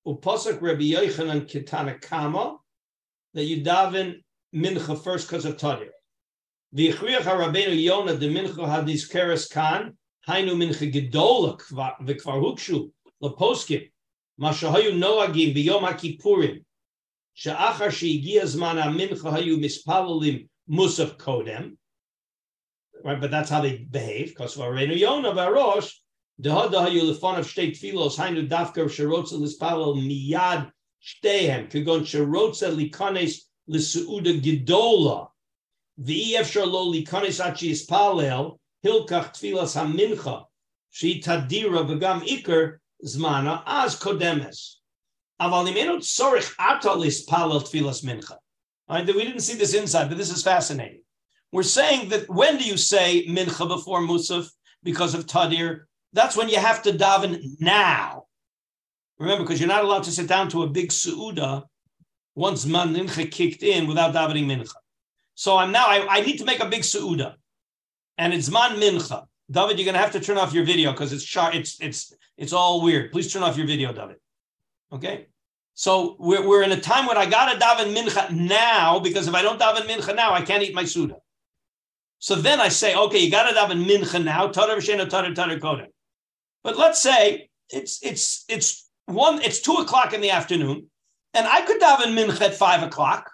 [0.07, 2.57] Upasak Rabbi Yochanan Kitanakama,
[3.33, 4.23] that you daven
[4.55, 5.89] mincha first because of Tadir.
[6.75, 9.97] V'yichriach HaRabbeinu Yonah de mincha hadis keres kan,
[10.27, 11.59] hainu mincha gedola
[12.01, 12.91] v'kvar hukshu,
[14.39, 16.63] noagim b'yom
[17.33, 21.77] she'achar she'igi zman hayu musaf kodem,
[23.03, 25.91] right, but that's how they behave, because Rabbeinu Yonah v'arosh,
[26.41, 30.69] Dehadahayu lefon of shtei tfilos hainu dafka sherotza lispalel miyad
[31.01, 35.29] shtehem kagon sherotza likanes liseuda gidola
[35.97, 40.45] v'ef shalo likanes achi ispalel hilkach tfilas hamincha
[40.91, 44.75] she tadira v'gam iker zmana az kodemes.
[45.41, 48.37] Imenu tzorich atal ispalel tfilas mincha.
[48.87, 51.01] Right, we didn't see this inside, but this is fascinating.
[51.51, 54.49] We're saying that when do you say mincha before musaf
[54.83, 55.81] because of tadir?
[56.13, 58.25] That's when you have to daven now.
[59.17, 61.63] Remember, because you're not allowed to sit down to a big suuda
[62.35, 64.75] once mincha kicked in without davening mincha.
[65.33, 67.35] So I'm now I, I need to make a big suuda,
[68.17, 69.25] and it's man mincha.
[69.49, 71.25] David, you're to have to turn off your video because it's.
[71.53, 73.11] It's it's it's all weird.
[73.11, 74.17] Please turn off your video, David.
[74.91, 75.27] Okay.
[75.75, 79.35] So we're, we're in a time when I got to daven mincha now because if
[79.35, 81.17] I don't daven mincha now, I can't eat my suda.
[82.19, 84.47] So then I say, okay, you got to daven mincha now.
[84.47, 85.87] Tatar v'shena tatar tatar kodem.
[86.63, 90.89] But let's say it's it's it's one, it's two o'clock in the afternoon,
[91.33, 93.29] and I could daven mincha at five o'clock.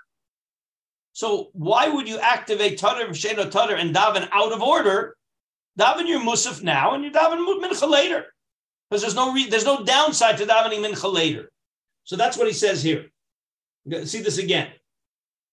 [1.14, 5.18] So why would you activate Tatar Sheno Tatar and daven out of order?
[5.80, 8.26] Daven your musaf now and you daven mincha later,
[8.90, 11.52] because there's no re- there's no downside to davening mincha later.
[12.04, 13.08] So that's what he says here.
[14.04, 14.68] See this again.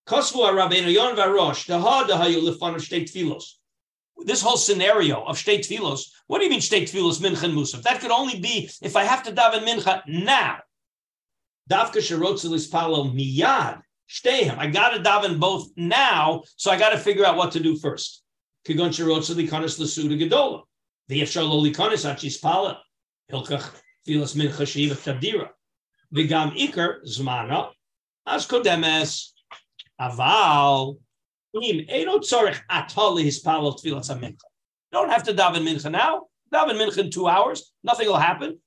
[0.06, 0.32] This
[4.42, 6.10] whole scenario of state tefillos.
[6.26, 7.82] What do you mean state tefillos mincha and musaf?
[7.82, 10.58] That could only be if I have to daven mincha now.
[11.70, 14.56] Davka palo miyad shtehem.
[14.58, 17.76] I got to daven both now, so I got to figure out what to do
[17.76, 18.22] first.
[18.66, 20.62] Kigon sherotzeli kanis lesuda gedola.
[21.10, 22.80] V'yefshar lo likanis achis pala.
[23.30, 23.74] Hilkach
[24.06, 25.48] tefillos mincha shiva tadira.
[26.14, 27.70] V'gam ikar zmana
[28.26, 29.30] as kodemes
[30.00, 30.98] aval
[31.54, 31.86] you
[34.92, 36.26] don't have to daven mincha now.
[36.52, 37.72] Daven mincha in two hours.
[37.82, 38.58] Nothing will happen.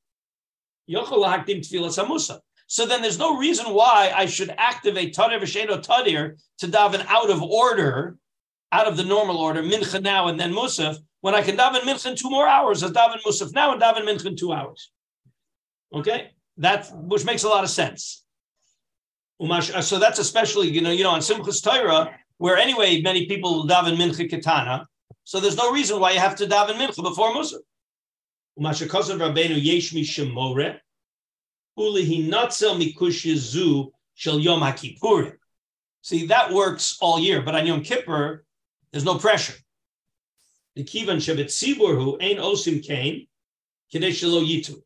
[2.72, 7.30] So then there's no reason why I should activate Tadir V'Sheno Tadir to daven out
[7.30, 8.16] of order,
[8.72, 12.12] out of the normal order, mincha now and then Musaf, when I can daven mincha
[12.12, 14.90] in two more hours, as daven Musaf now and daven mincha in two hours.
[15.94, 16.30] Okay?
[16.60, 18.24] That, which makes a lot of sense.
[19.42, 23.68] Uh, so that's especially, you know, you know, on Simchas Torah, where anyway many people
[23.68, 24.88] daven mincha katana.
[25.26, 27.58] So there's no reason why you have to daven mincha before Musa.
[31.78, 35.34] Umashakasav Rabbeinu Yeshmi Shemore, Ulihi Natzel Shel Yom HaKippurim.
[36.02, 38.44] See, that works all year, but on Yom Kippur,
[38.92, 39.54] there's no pressure.
[40.76, 43.28] The Kivan Shabbat Sibur who ain't Osim Kain,
[43.92, 44.82] Kadesh Yitu.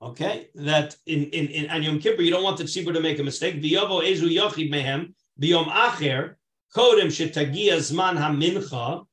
[0.00, 3.20] Okay, that in, in, in on Yom Kippur, you don't want the tzibur to make
[3.20, 3.62] a mistake.
[3.62, 6.34] V'yovo ezu yochid mehem b'yom acher
[6.74, 9.04] Kodem shetagia zman hamincha,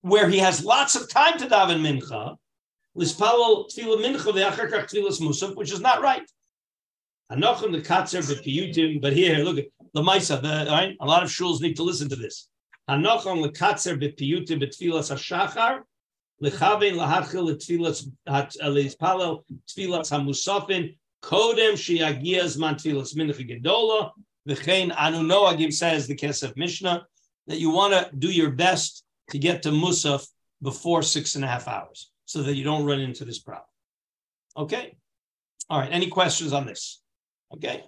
[0.00, 2.36] where he has lots of time to daven mincha,
[2.98, 4.32] mincha
[5.20, 6.28] musaf, which is not right.
[7.30, 10.96] Anochem the katzer b'piyutim, but here, look at the Maisa, right?
[11.00, 12.48] A lot of shuls need to listen to this.
[12.88, 15.82] Anochem the katzer b'piyutim b'tefillas hashachar,
[16.42, 24.10] lechavein lahachil uh, tefillas lispalol tefillas hamusafin, kodem shiagia zman tefillas mincha gedola,
[24.48, 27.06] V'chein Anu Noagim says the Kesef Mishnah
[27.48, 30.26] that you want to do your best to get to Musaf
[30.62, 33.64] before six and a half hours so that you don't run into this problem.
[34.54, 34.98] Okay.
[35.70, 35.90] All right.
[35.90, 37.00] Any questions on this?
[37.54, 37.82] Okay.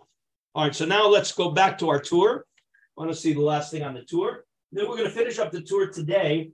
[0.54, 0.74] All right.
[0.74, 2.38] So now let's go back to our Tur.
[2.38, 4.46] I want to see the last thing on the Tur.
[4.72, 6.52] Then we're going to finish up the Tur today.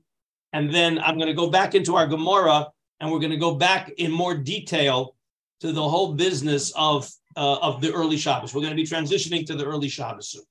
[0.53, 2.66] And then I'm going to go back into our Gemara
[2.99, 5.14] and we're going to go back in more detail
[5.61, 8.53] to the whole business of, uh, of the early Shabbos.
[8.53, 10.43] We're going to be transitioning to the early Shabbos soon.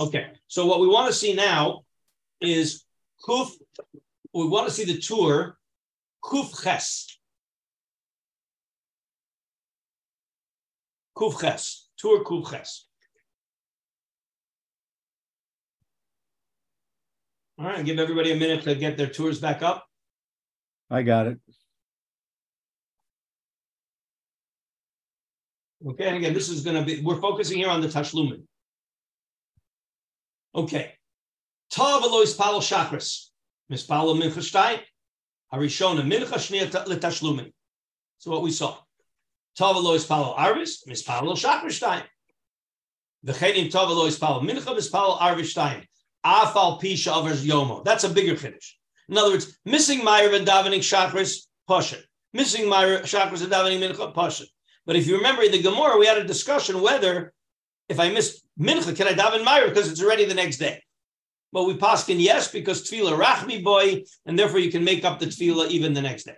[0.00, 0.32] Okay.
[0.48, 1.82] So what we want to see now
[2.40, 2.84] is
[3.24, 3.52] Kuf.
[4.34, 5.56] We want to see the Tur
[6.24, 7.18] Kuf Ches.
[11.16, 11.88] Kuf Ches.
[11.98, 12.86] Tur Kuf Ches.
[17.58, 19.86] All right, give everybody a minute to get their Turs back up.
[20.90, 21.38] I got it.
[25.86, 28.42] Okay, and again, this is going to be, we're focusing here on the Tashlumin.
[30.54, 30.92] Okay.
[31.70, 33.28] Tav Elois Palo Shachris.
[33.70, 34.80] Mispalo Mincha Shtayim.
[35.52, 37.52] Harishona Mincha Shnia Letashlumin.
[38.18, 38.76] So what we saw.
[39.56, 40.86] Tav Elois Palo Arvis.
[40.88, 42.04] Mispalo Shachris Shtayim.
[43.26, 44.74] V'chenim Tav Elois Palo Mincha.
[44.76, 45.84] Mispalo Arvis Shtayim.
[46.24, 47.84] Afal Pisha Avers Yomo.
[47.84, 48.78] That's a bigger finish.
[49.08, 51.98] In other words, missing Myra and davening Shachris, Pasha.
[52.32, 54.44] Missing Myra, Shachris and davening Mincha, Pasha.
[54.86, 57.34] But if you remember in the Gemara, we had a discussion whether
[57.88, 60.82] if I miss Mincha, can I daven Myra because it's already the next day?
[61.52, 65.26] Well, we paskin yes because tefillah rachmi boy, and therefore you can make up the
[65.26, 66.36] tefillah even the next day.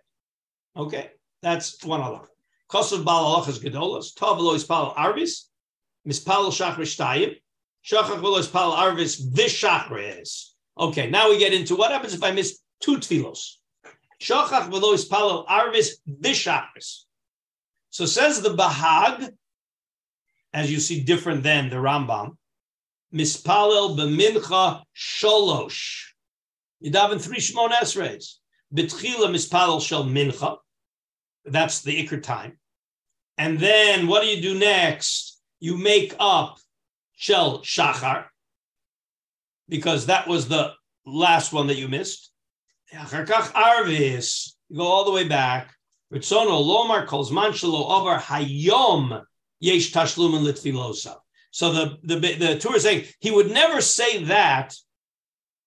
[0.77, 1.11] Okay,
[1.41, 2.27] that's one Allah.
[2.69, 5.45] Kosav bal halachas gedolas tav lo ispal arvis
[6.07, 7.37] mispal shachar shtayim
[7.85, 10.51] shachar lo ispal arvis v'shachres.
[10.77, 13.59] Okay, now we get into what happens if I miss two tefillos.
[14.21, 15.91] Shachach v'lo ispal arvis
[16.21, 17.05] v'shachres.
[17.91, 19.31] So says the Bahag,
[20.53, 22.37] as you see, different than the Rambam.
[23.15, 26.03] Mispalel b'mincha sholosh.
[26.81, 28.39] You daven three Shmon Esreis.
[28.75, 30.57] Betchila mispalel shel mincha.
[31.45, 32.59] That's the ikr time.
[33.39, 35.41] And then what do you do next?
[35.61, 36.59] You make up
[37.15, 38.25] shel shachar,
[39.69, 40.73] because that was the
[41.07, 42.31] last one that you missed.
[42.93, 44.53] Arvis.
[44.69, 45.73] You go all the way back.
[46.13, 49.25] Ritzono lomar kol zman shelo over hayom
[49.61, 51.17] yesh tashlumin litfilosa.
[51.55, 54.75] So the, the, the Torah is saying he would never say that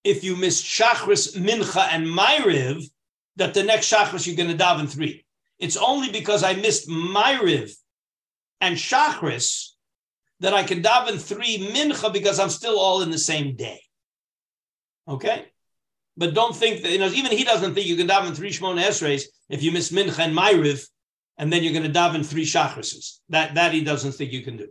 [0.03, 2.83] if you miss Shachris, Mincha, and Myriv,
[3.37, 5.23] that the next Shachris you're going to daven three.
[5.59, 7.71] It's only because I missed Myriv
[8.59, 9.69] and Shachris
[10.41, 13.79] that I can daven three Mincha because I'm still all in the same day.
[15.07, 15.45] Okay?
[16.17, 18.83] But don't think that, you know, even he doesn't think you can daven three Shmona
[18.83, 20.85] Esreis if you miss Mincha and Myriv,
[21.37, 23.19] and then you're going to daven three Shachrises.
[23.29, 24.67] That, that he doesn't think you can do.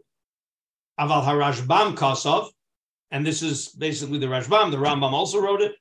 [0.98, 2.48] Aval Harashbam Kosov,
[3.10, 5.74] and this is basically the Rashbam, the Rambam also wrote it.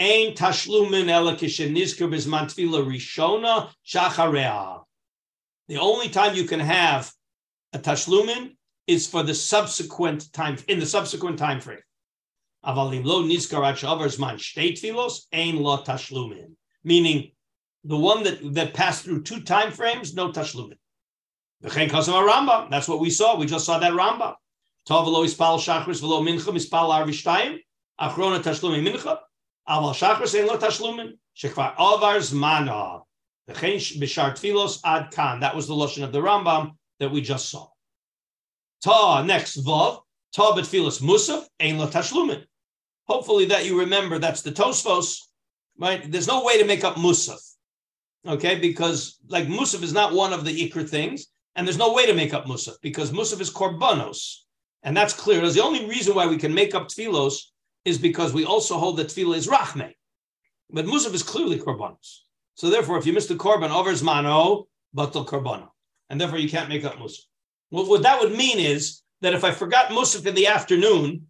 [0.00, 4.82] Ein tashlumin ela kishenizker rishona shacharea.
[5.66, 7.12] The only time you can have
[7.72, 11.80] a tashlumin is for the subsequent time, in the subsequent time frame.
[12.64, 16.52] Avalim lo nizkar zman shtei tfilos ein lo tashlumin.
[16.84, 17.32] Meaning,
[17.84, 20.78] the one that, that passed through two time frames, no tashlumin.
[21.60, 23.36] That's what we saw.
[23.36, 24.34] We just saw that Rambam.
[28.00, 28.92] Achrona tashlumi.
[35.40, 37.68] That was the lotion of the Rambam that we just saw.
[38.84, 40.02] Ta next vav.
[40.32, 42.44] Ta betfilos musaf ein tashlumin.
[43.08, 44.18] Hopefully that you remember.
[44.18, 45.22] That's the Tosfos.
[45.76, 46.10] Right?
[46.10, 47.40] There's no way to make up musaf.
[48.26, 51.26] Okay, because like musaf is not one of the ikr things.
[51.58, 54.42] And there's no way to make up Musaf because Musaf is korbanos.
[54.84, 55.40] And that's clear.
[55.50, 57.46] The only reason why we can make up tfilos
[57.84, 59.92] is because we also hold that tefillah is rachme.
[60.70, 62.18] But Musaf is clearly korbanos.
[62.54, 65.70] So therefore, if you miss the korban, over mano, batal korbano.
[66.08, 67.22] And therefore, you can't make up Musaf.
[67.70, 71.26] What, what that would mean is that if I forgot Musaf in the afternoon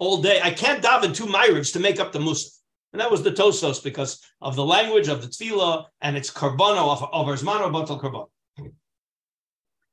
[0.00, 2.50] all day, I can't daven two myrids to make up the Musaf.
[2.92, 6.90] And that was the Tosos because of the language of the tefillah and its karbano
[6.90, 8.26] of, of Erzmano batal karbano.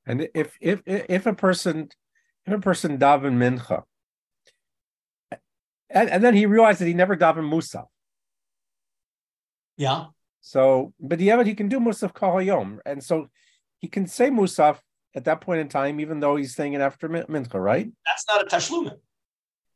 [0.05, 1.89] And if if if a person
[2.45, 3.83] if a person daven mincha,
[5.89, 7.85] and, and then he realized that he never daven musaf.
[9.77, 10.07] Yeah.
[10.41, 13.29] So, but the he can do musaf kahayom, and so
[13.79, 14.79] he can say musaf
[15.15, 17.89] at that point in time, even though he's saying it after mincha, right?
[18.05, 18.97] That's not a tashlumin.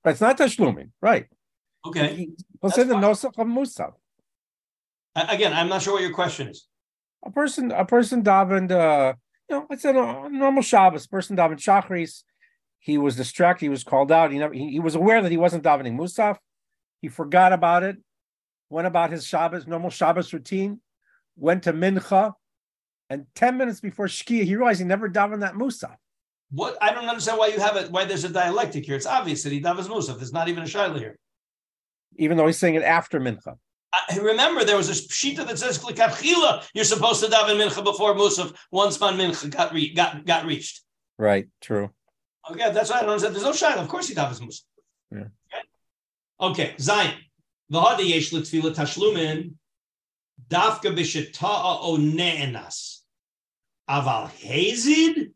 [0.04, 1.28] But it's not tashlumin, right?
[1.86, 2.16] Okay.
[2.16, 2.30] He,
[2.62, 3.94] will say the nosach of musaf.
[5.16, 6.68] Again, I'm not sure what your question is.
[7.26, 8.72] A person, a person davened.
[8.72, 9.14] Uh,
[9.50, 11.08] you know, it's a normal Shabbos.
[11.08, 12.24] Person davening Shachris.
[12.80, 13.66] He was distracted.
[13.66, 14.32] He was called out.
[14.32, 14.54] He never.
[14.54, 16.38] He, he was aware that he wasn't davening Musaf.
[17.02, 17.98] He forgot about it.
[18.70, 20.82] Went about his Shabbos normal Shabbos routine.
[21.38, 22.34] Went to Mincha.
[23.10, 25.95] And 10 minutes before Shkia, he realized he never davened that Musaf.
[26.52, 27.91] What I don't understand why you have it.
[27.91, 28.95] Why there's a dialectic here?
[28.95, 30.18] It's obvious that he davens Musaf.
[30.18, 31.18] There's not even a shaila here.
[32.18, 33.58] Even though he's saying it after Mincha.
[33.94, 38.14] I remember there was a shita that says Chila, you're supposed to daven mincha before
[38.16, 40.82] Musaf once man mincha got re- got got reached.
[41.18, 41.90] Right, true.
[42.52, 43.36] Okay, that's why I don't understand.
[43.36, 43.78] There's no shaila.
[43.78, 44.62] Of course he davens Musaf.
[45.12, 45.28] Yeah.
[46.42, 46.76] Okay, okay.
[46.80, 47.14] Zion.
[47.72, 49.54] V'hada yesh l'tfila tashlumin
[50.50, 53.00] dafka b'sheta'a o ne'enas.
[53.90, 55.32] Aval hazid.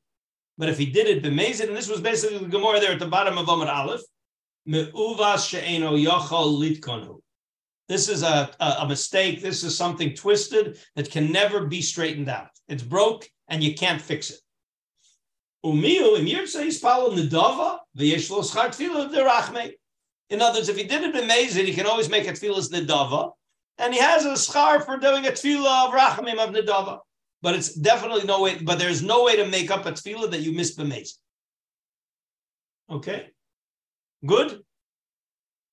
[0.57, 3.07] But if he did it b'mezid, and this was basically the Gemara there at the
[3.07, 4.01] bottom of Amar Aleph,
[4.65, 7.21] me'uvas she'eno yachal litkonu.
[7.87, 9.41] This is a, a, mistake.
[9.41, 12.49] This is something twisted that can never be straightened out.
[12.67, 14.39] It's broke and you can't fix it.
[15.63, 15.71] In
[20.41, 23.33] other words, if he did it amazing, he can always make a tefillah nedava,
[23.77, 27.01] and he has a schar for doing a tefillah of rachamim of nedava.
[27.41, 28.57] But it's definitely no way.
[28.57, 31.13] But there's no way to make up a tefillah that you missed b'mezid.
[32.89, 33.29] Okay,
[34.25, 34.63] good.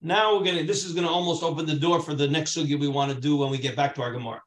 [0.01, 0.63] Now we're gonna.
[0.63, 3.37] This is gonna almost open the door for the next sugi we want to do
[3.37, 4.41] when we get back to our gemara.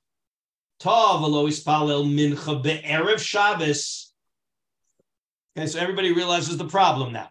[0.79, 4.13] Tav ispalel mincha be'erev Shabbos.
[5.57, 7.29] Okay, so everybody realizes the problem now.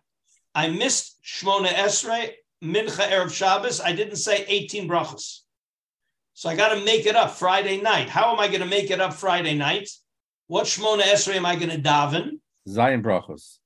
[0.55, 3.81] I missed Shmona Esrei mincha erev Shabbos.
[3.81, 5.41] I didn't say eighteen brachos,
[6.35, 8.11] so I got to make it up Friday night.
[8.11, 9.89] How am I going to make it up Friday night?
[10.47, 12.41] What Shmona Esrei am I going to daven?
[12.69, 13.57] Zion brachos.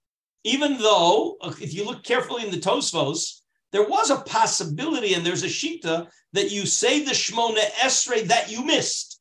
[0.45, 3.41] Even though, if you look carefully in the Tosfos,
[3.75, 8.49] there was a possibility, and there's a shita that you say the Shmona Esrei that
[8.49, 9.21] you missed.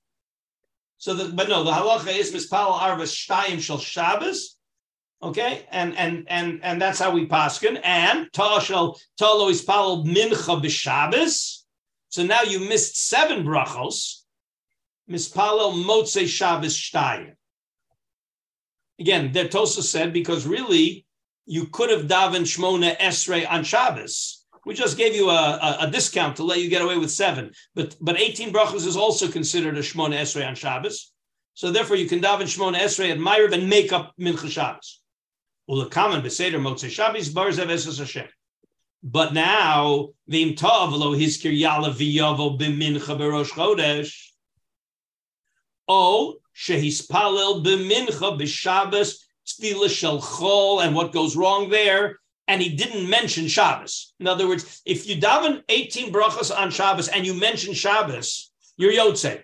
[1.00, 4.56] So, but no, the halacha is mispal arvas shtayim shel Shabbos.
[5.24, 7.82] Okay, and and and and that's how we paskin.
[7.84, 11.64] And ta'ashel ta'lo ispal mincha b'Shabbos.
[12.10, 14.22] So now you missed seven brachos.
[15.10, 17.34] Mispalel motze Shabbos shtayim.
[19.00, 21.08] Again, the Tosa said because really
[21.48, 24.43] you could have davened Shmona Esrei on Shabbos.
[24.66, 27.52] We just gave you a, a, a, discount to let you get away with seven.
[27.76, 31.12] But but 18 brachos is also considered a Shmona Esrei on Shabbos.
[31.54, 35.02] So therefore you can daven Shmona Esrei at Ma'ariv and make up Mincha Shabbos.
[35.70, 38.28] Ulakaman b'seder motzei Shabbos barzev eses Hashem.
[39.04, 44.16] But now v'im tov lo hiskir yala v'yavo b'mincha b'rosh chodesh.
[45.90, 53.10] O shehispalel b'mincha b'Shabbos tefillah shel chol, and what goes wrong there and he didn't
[53.10, 54.14] mention Shabbos.
[54.20, 58.92] In other words, if you daven 18 brachas on Shabbos and you mention Shabbos, you're
[58.92, 59.42] Yotze.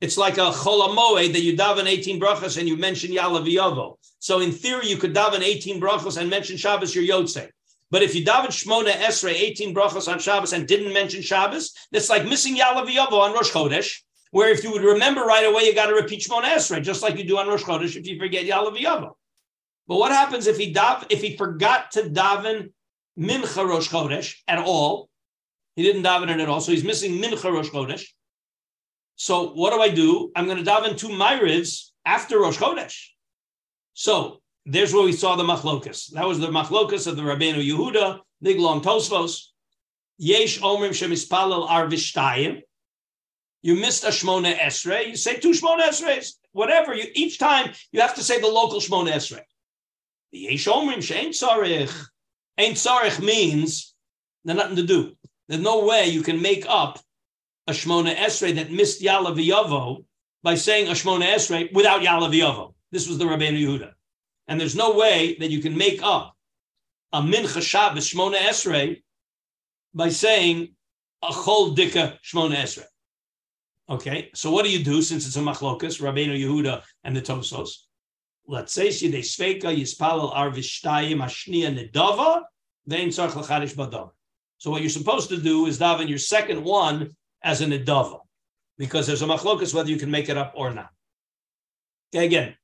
[0.00, 4.52] It's like a cholamoe that you daven 18 brachas and you mention Yalav So in
[4.52, 7.48] theory, you could daven 18 brachas and mention Shabbos, you're Yotze.
[7.90, 12.10] But if you daven Shmona Esrei, 18 brachas on Shabbos and didn't mention Shabbos, that's
[12.10, 15.86] like missing Yalav on Rosh Chodesh, where if you would remember right away, you got
[15.86, 18.76] to repeat Shmona Esrei, just like you do on Rosh Chodesh if you forget Yalav
[19.86, 22.72] but what happens if he dav if he forgot to daven
[23.18, 25.08] mincha rosh chodesh at all?
[25.76, 28.06] He didn't daven it at all, so he's missing mincha rosh chodesh.
[29.16, 30.32] So what do I do?
[30.34, 33.08] I'm going to daven two myrids after rosh chodesh.
[33.92, 36.12] So there's where we saw the machlokas.
[36.12, 39.48] That was the machlokas of the Rabbeinu Yehuda, big Tosfos.
[40.16, 42.62] Yesh omrim shemispalel arvishtayim.
[43.62, 45.08] You missed a shmona esrei.
[45.08, 46.34] You say two shmona esreis.
[46.52, 46.94] Whatever.
[46.94, 49.42] You each time you have to say the local shmona esrei.
[50.34, 50.66] The Yesh.
[50.66, 53.94] Ain't Tzarech means
[54.44, 55.12] there's nothing to do.
[55.48, 56.98] There's no way you can make up
[57.68, 60.04] a Shmona Esrei that missed Yala V'Yavo
[60.42, 62.74] by saying a Shmona Esrei without Yala V'Yavo.
[62.90, 63.92] This was the Rabbeinu Yehuda.
[64.48, 66.34] And there's no way that you can make up
[67.12, 69.04] a Mincha Shabbos Shmona Esrei
[69.94, 70.74] by saying
[71.22, 72.86] a Chol Dika Shmona Esrei.
[73.88, 77.84] Okay, so what do you do since it's a machlokas, Rabbeinu Yehuda and the Tosos?
[78.46, 82.42] Let's say she they sveka yispalel arvishtayim ashniya nedava,
[82.86, 84.10] then tzarch lachadish badav.
[84.58, 87.10] So what you're supposed to do is daven your second one
[87.42, 88.20] as a nedava,
[88.78, 90.90] because there's a machlokas whether you can make it up or not.
[92.14, 92.54] Okay, again,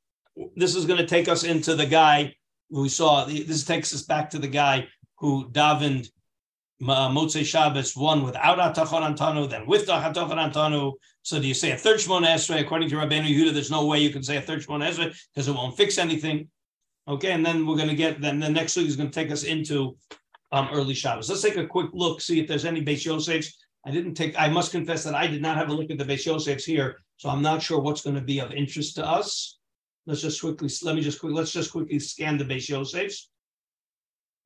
[0.57, 2.35] this is going to take us into the guy
[2.71, 3.25] we saw.
[3.25, 6.09] This takes us back to the guy who davened
[6.81, 10.95] Motzei Shabbos, one without Atachon Antanu, then with the Atachon Antanu.
[11.23, 12.61] So do you say a third Shmona Esrei?
[12.61, 15.49] According to Rabbeinu Yehuda, there's no way you can say a third Shmona Esrei because
[15.49, 16.49] it won't fix anything.
[17.09, 19.31] Okay, and then we're going to get, then the next week is going to take
[19.31, 19.97] us into
[20.53, 21.29] um, early Shabbos.
[21.29, 23.53] Let's take a quick look, see if there's any Beis Yosefs.
[23.87, 26.05] I didn't take, I must confess that I did not have a look at the
[26.05, 29.59] Beis Yosefs here, so I'm not sure what's going to be of interest to us.
[30.07, 33.27] Let's just quickly, let me just quick, let's just quickly scan the Beis Yosefs.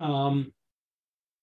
[0.00, 0.52] Um,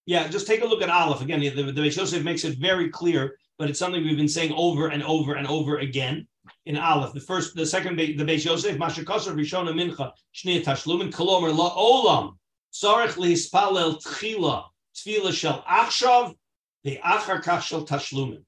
[0.06, 1.40] yeah, just take a look at Aleph again.
[1.40, 4.88] The, the Beis Yosef makes it very clear but it's something we've been saying over
[4.88, 6.28] and over and over again.
[6.66, 11.56] In Aleph, the first, the second, the Beis Yosef, Mashakosar Rishona Mincha, Shnei Tashlumin, Kolomer
[11.56, 12.38] La Olam,
[12.74, 14.64] Tzarech Lihispalel Tchila,
[14.96, 16.34] Tfila Shel Achshav,
[16.84, 18.42] the Achar Kach Tashlumin.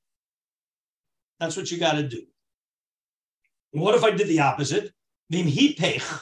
[1.40, 2.24] That's what you got to do.
[3.70, 4.92] What if I did the opposite?
[5.30, 6.22] Vim Hipech,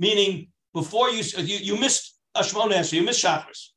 [0.00, 3.68] meaning before you you, you missed a Shmona you missed Shachris.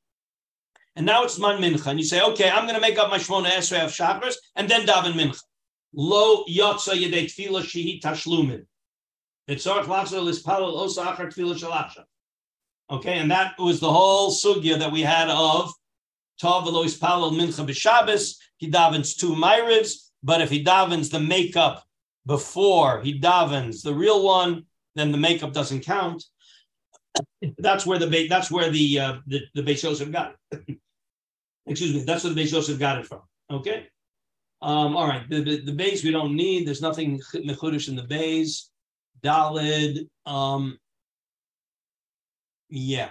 [0.96, 1.88] And now it's Man Mincha.
[1.88, 4.70] And you say, okay, I'm going to make up my Shmona Esrei of Shachris and
[4.70, 5.42] then daven Mincha.
[5.94, 8.66] Lo Yotza Yedei Tfila Shehi Tashlumin.
[9.50, 12.04] Etzorach Lachzer Lispalel Osa Achar Tfila Shalachshav.
[12.90, 15.72] Okay, and that was the whole sugya that we had of
[16.42, 18.36] Tov Velo Ispalel Mincha B'Shabbos.
[18.58, 21.86] He davens two Myrivs, but if he davens the makeup
[22.26, 24.66] before he davens the real one,
[24.96, 26.24] then the makeup doesn't count.
[27.58, 30.78] That's where the that's where the uh, the, the Beis Yosef got it.
[31.68, 33.22] Excuse me, that's where the Beis Yosef got it from.
[33.50, 33.88] Okay.
[34.62, 36.68] Um, all right, the, the, the base we don't need.
[36.68, 38.70] There's nothing mechudish in the base.
[39.24, 40.08] Dalid.
[40.26, 40.78] Um,
[42.70, 43.10] yeah.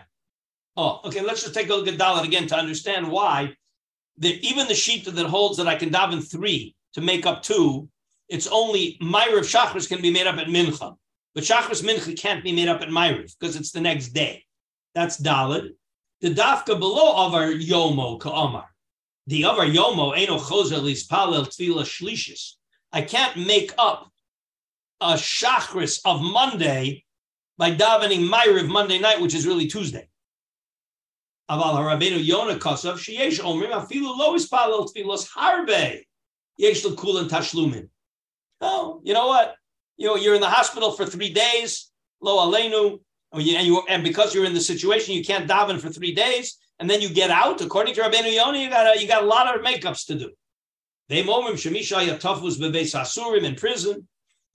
[0.77, 1.23] Oh, okay.
[1.23, 3.55] Let's just take a look at Dalid again to understand why.
[4.19, 7.89] The, even the sheet that holds that I can daven three to make up two,
[8.29, 10.95] it's only Myrav Shachris can be made up at Mincha.
[11.35, 14.45] But Shachris Mincha can't be made up at Myrav because it's the next day.
[14.95, 15.71] That's Dalid.
[16.21, 18.67] The Dafka below Avar Yomo Ka'amar.
[19.27, 22.55] The Avar Yomo Eno Chozer Lispalel Tvila Shlishis.
[22.93, 24.11] I can't make up
[25.01, 27.05] a Shachris of Monday
[27.57, 30.09] by davening Myrav Monday night, which is really Tuesday.
[31.49, 36.03] Aval Harabenu Yona Kosav Sheyesh Omrim Afilu Lo Ispalel Tvilos Harbe
[36.59, 37.89] Yesh Kulan Tashlumin.
[38.61, 39.57] Oh, you know what?
[40.01, 41.91] You know, you're in the hospital for three days,
[42.23, 43.01] lo alenu,
[43.35, 46.89] and you and because you're in the situation, you can't daven for three days, and
[46.89, 47.61] then you get out.
[47.61, 50.31] According to Rabbeinu Yonah, you got a, you got a lot of makeups to do.
[51.11, 54.09] They momim shemisha yatafus bebeis asurim in prison.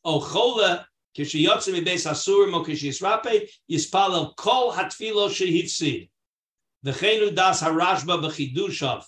[0.03, 6.09] O chola kishiyotzim bebeis asurim o kishiyisrape yispalel kol hatfilo shehifsid.
[6.83, 9.03] V'chenu das harashba b'chidushav.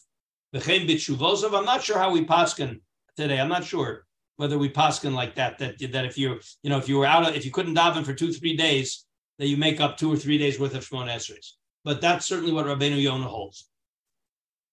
[0.54, 1.58] V'chein b'tshuvosov.
[1.58, 2.82] I'm not sure how we paskin
[3.16, 3.40] today.
[3.40, 4.07] I'm not sure
[4.38, 7.36] whether we paskin like that, that that if you you know if you were out
[7.36, 9.06] if you couldn't daven for two three days,
[9.40, 11.38] that you make up two or three days worth of Shmon Esrei.
[11.84, 13.70] But that's certainly what Rabbeinu Yonah holds.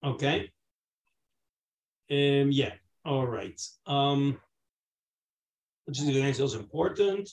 [0.04, 0.50] Okay.
[2.10, 2.50] Um.
[2.52, 2.72] Yeah.
[3.04, 3.60] All right.
[3.86, 4.38] Um.
[5.86, 7.28] Which is also important.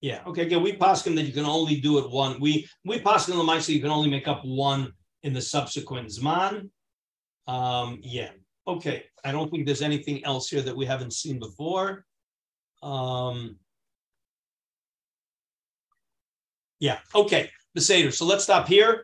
[0.00, 0.22] Yeah.
[0.26, 0.42] Okay.
[0.42, 2.40] Again, we paskin that you can only do it one.
[2.40, 6.70] We we paskin the so you can only make up one in the subsequent zman.
[7.46, 8.00] Um.
[8.02, 8.30] Yeah.
[8.66, 12.04] Okay, I don't think there's anything else here that we haven't seen before.
[12.82, 13.56] Um,
[16.78, 18.10] yeah, okay, the Seder.
[18.10, 18.98] So let's stop here.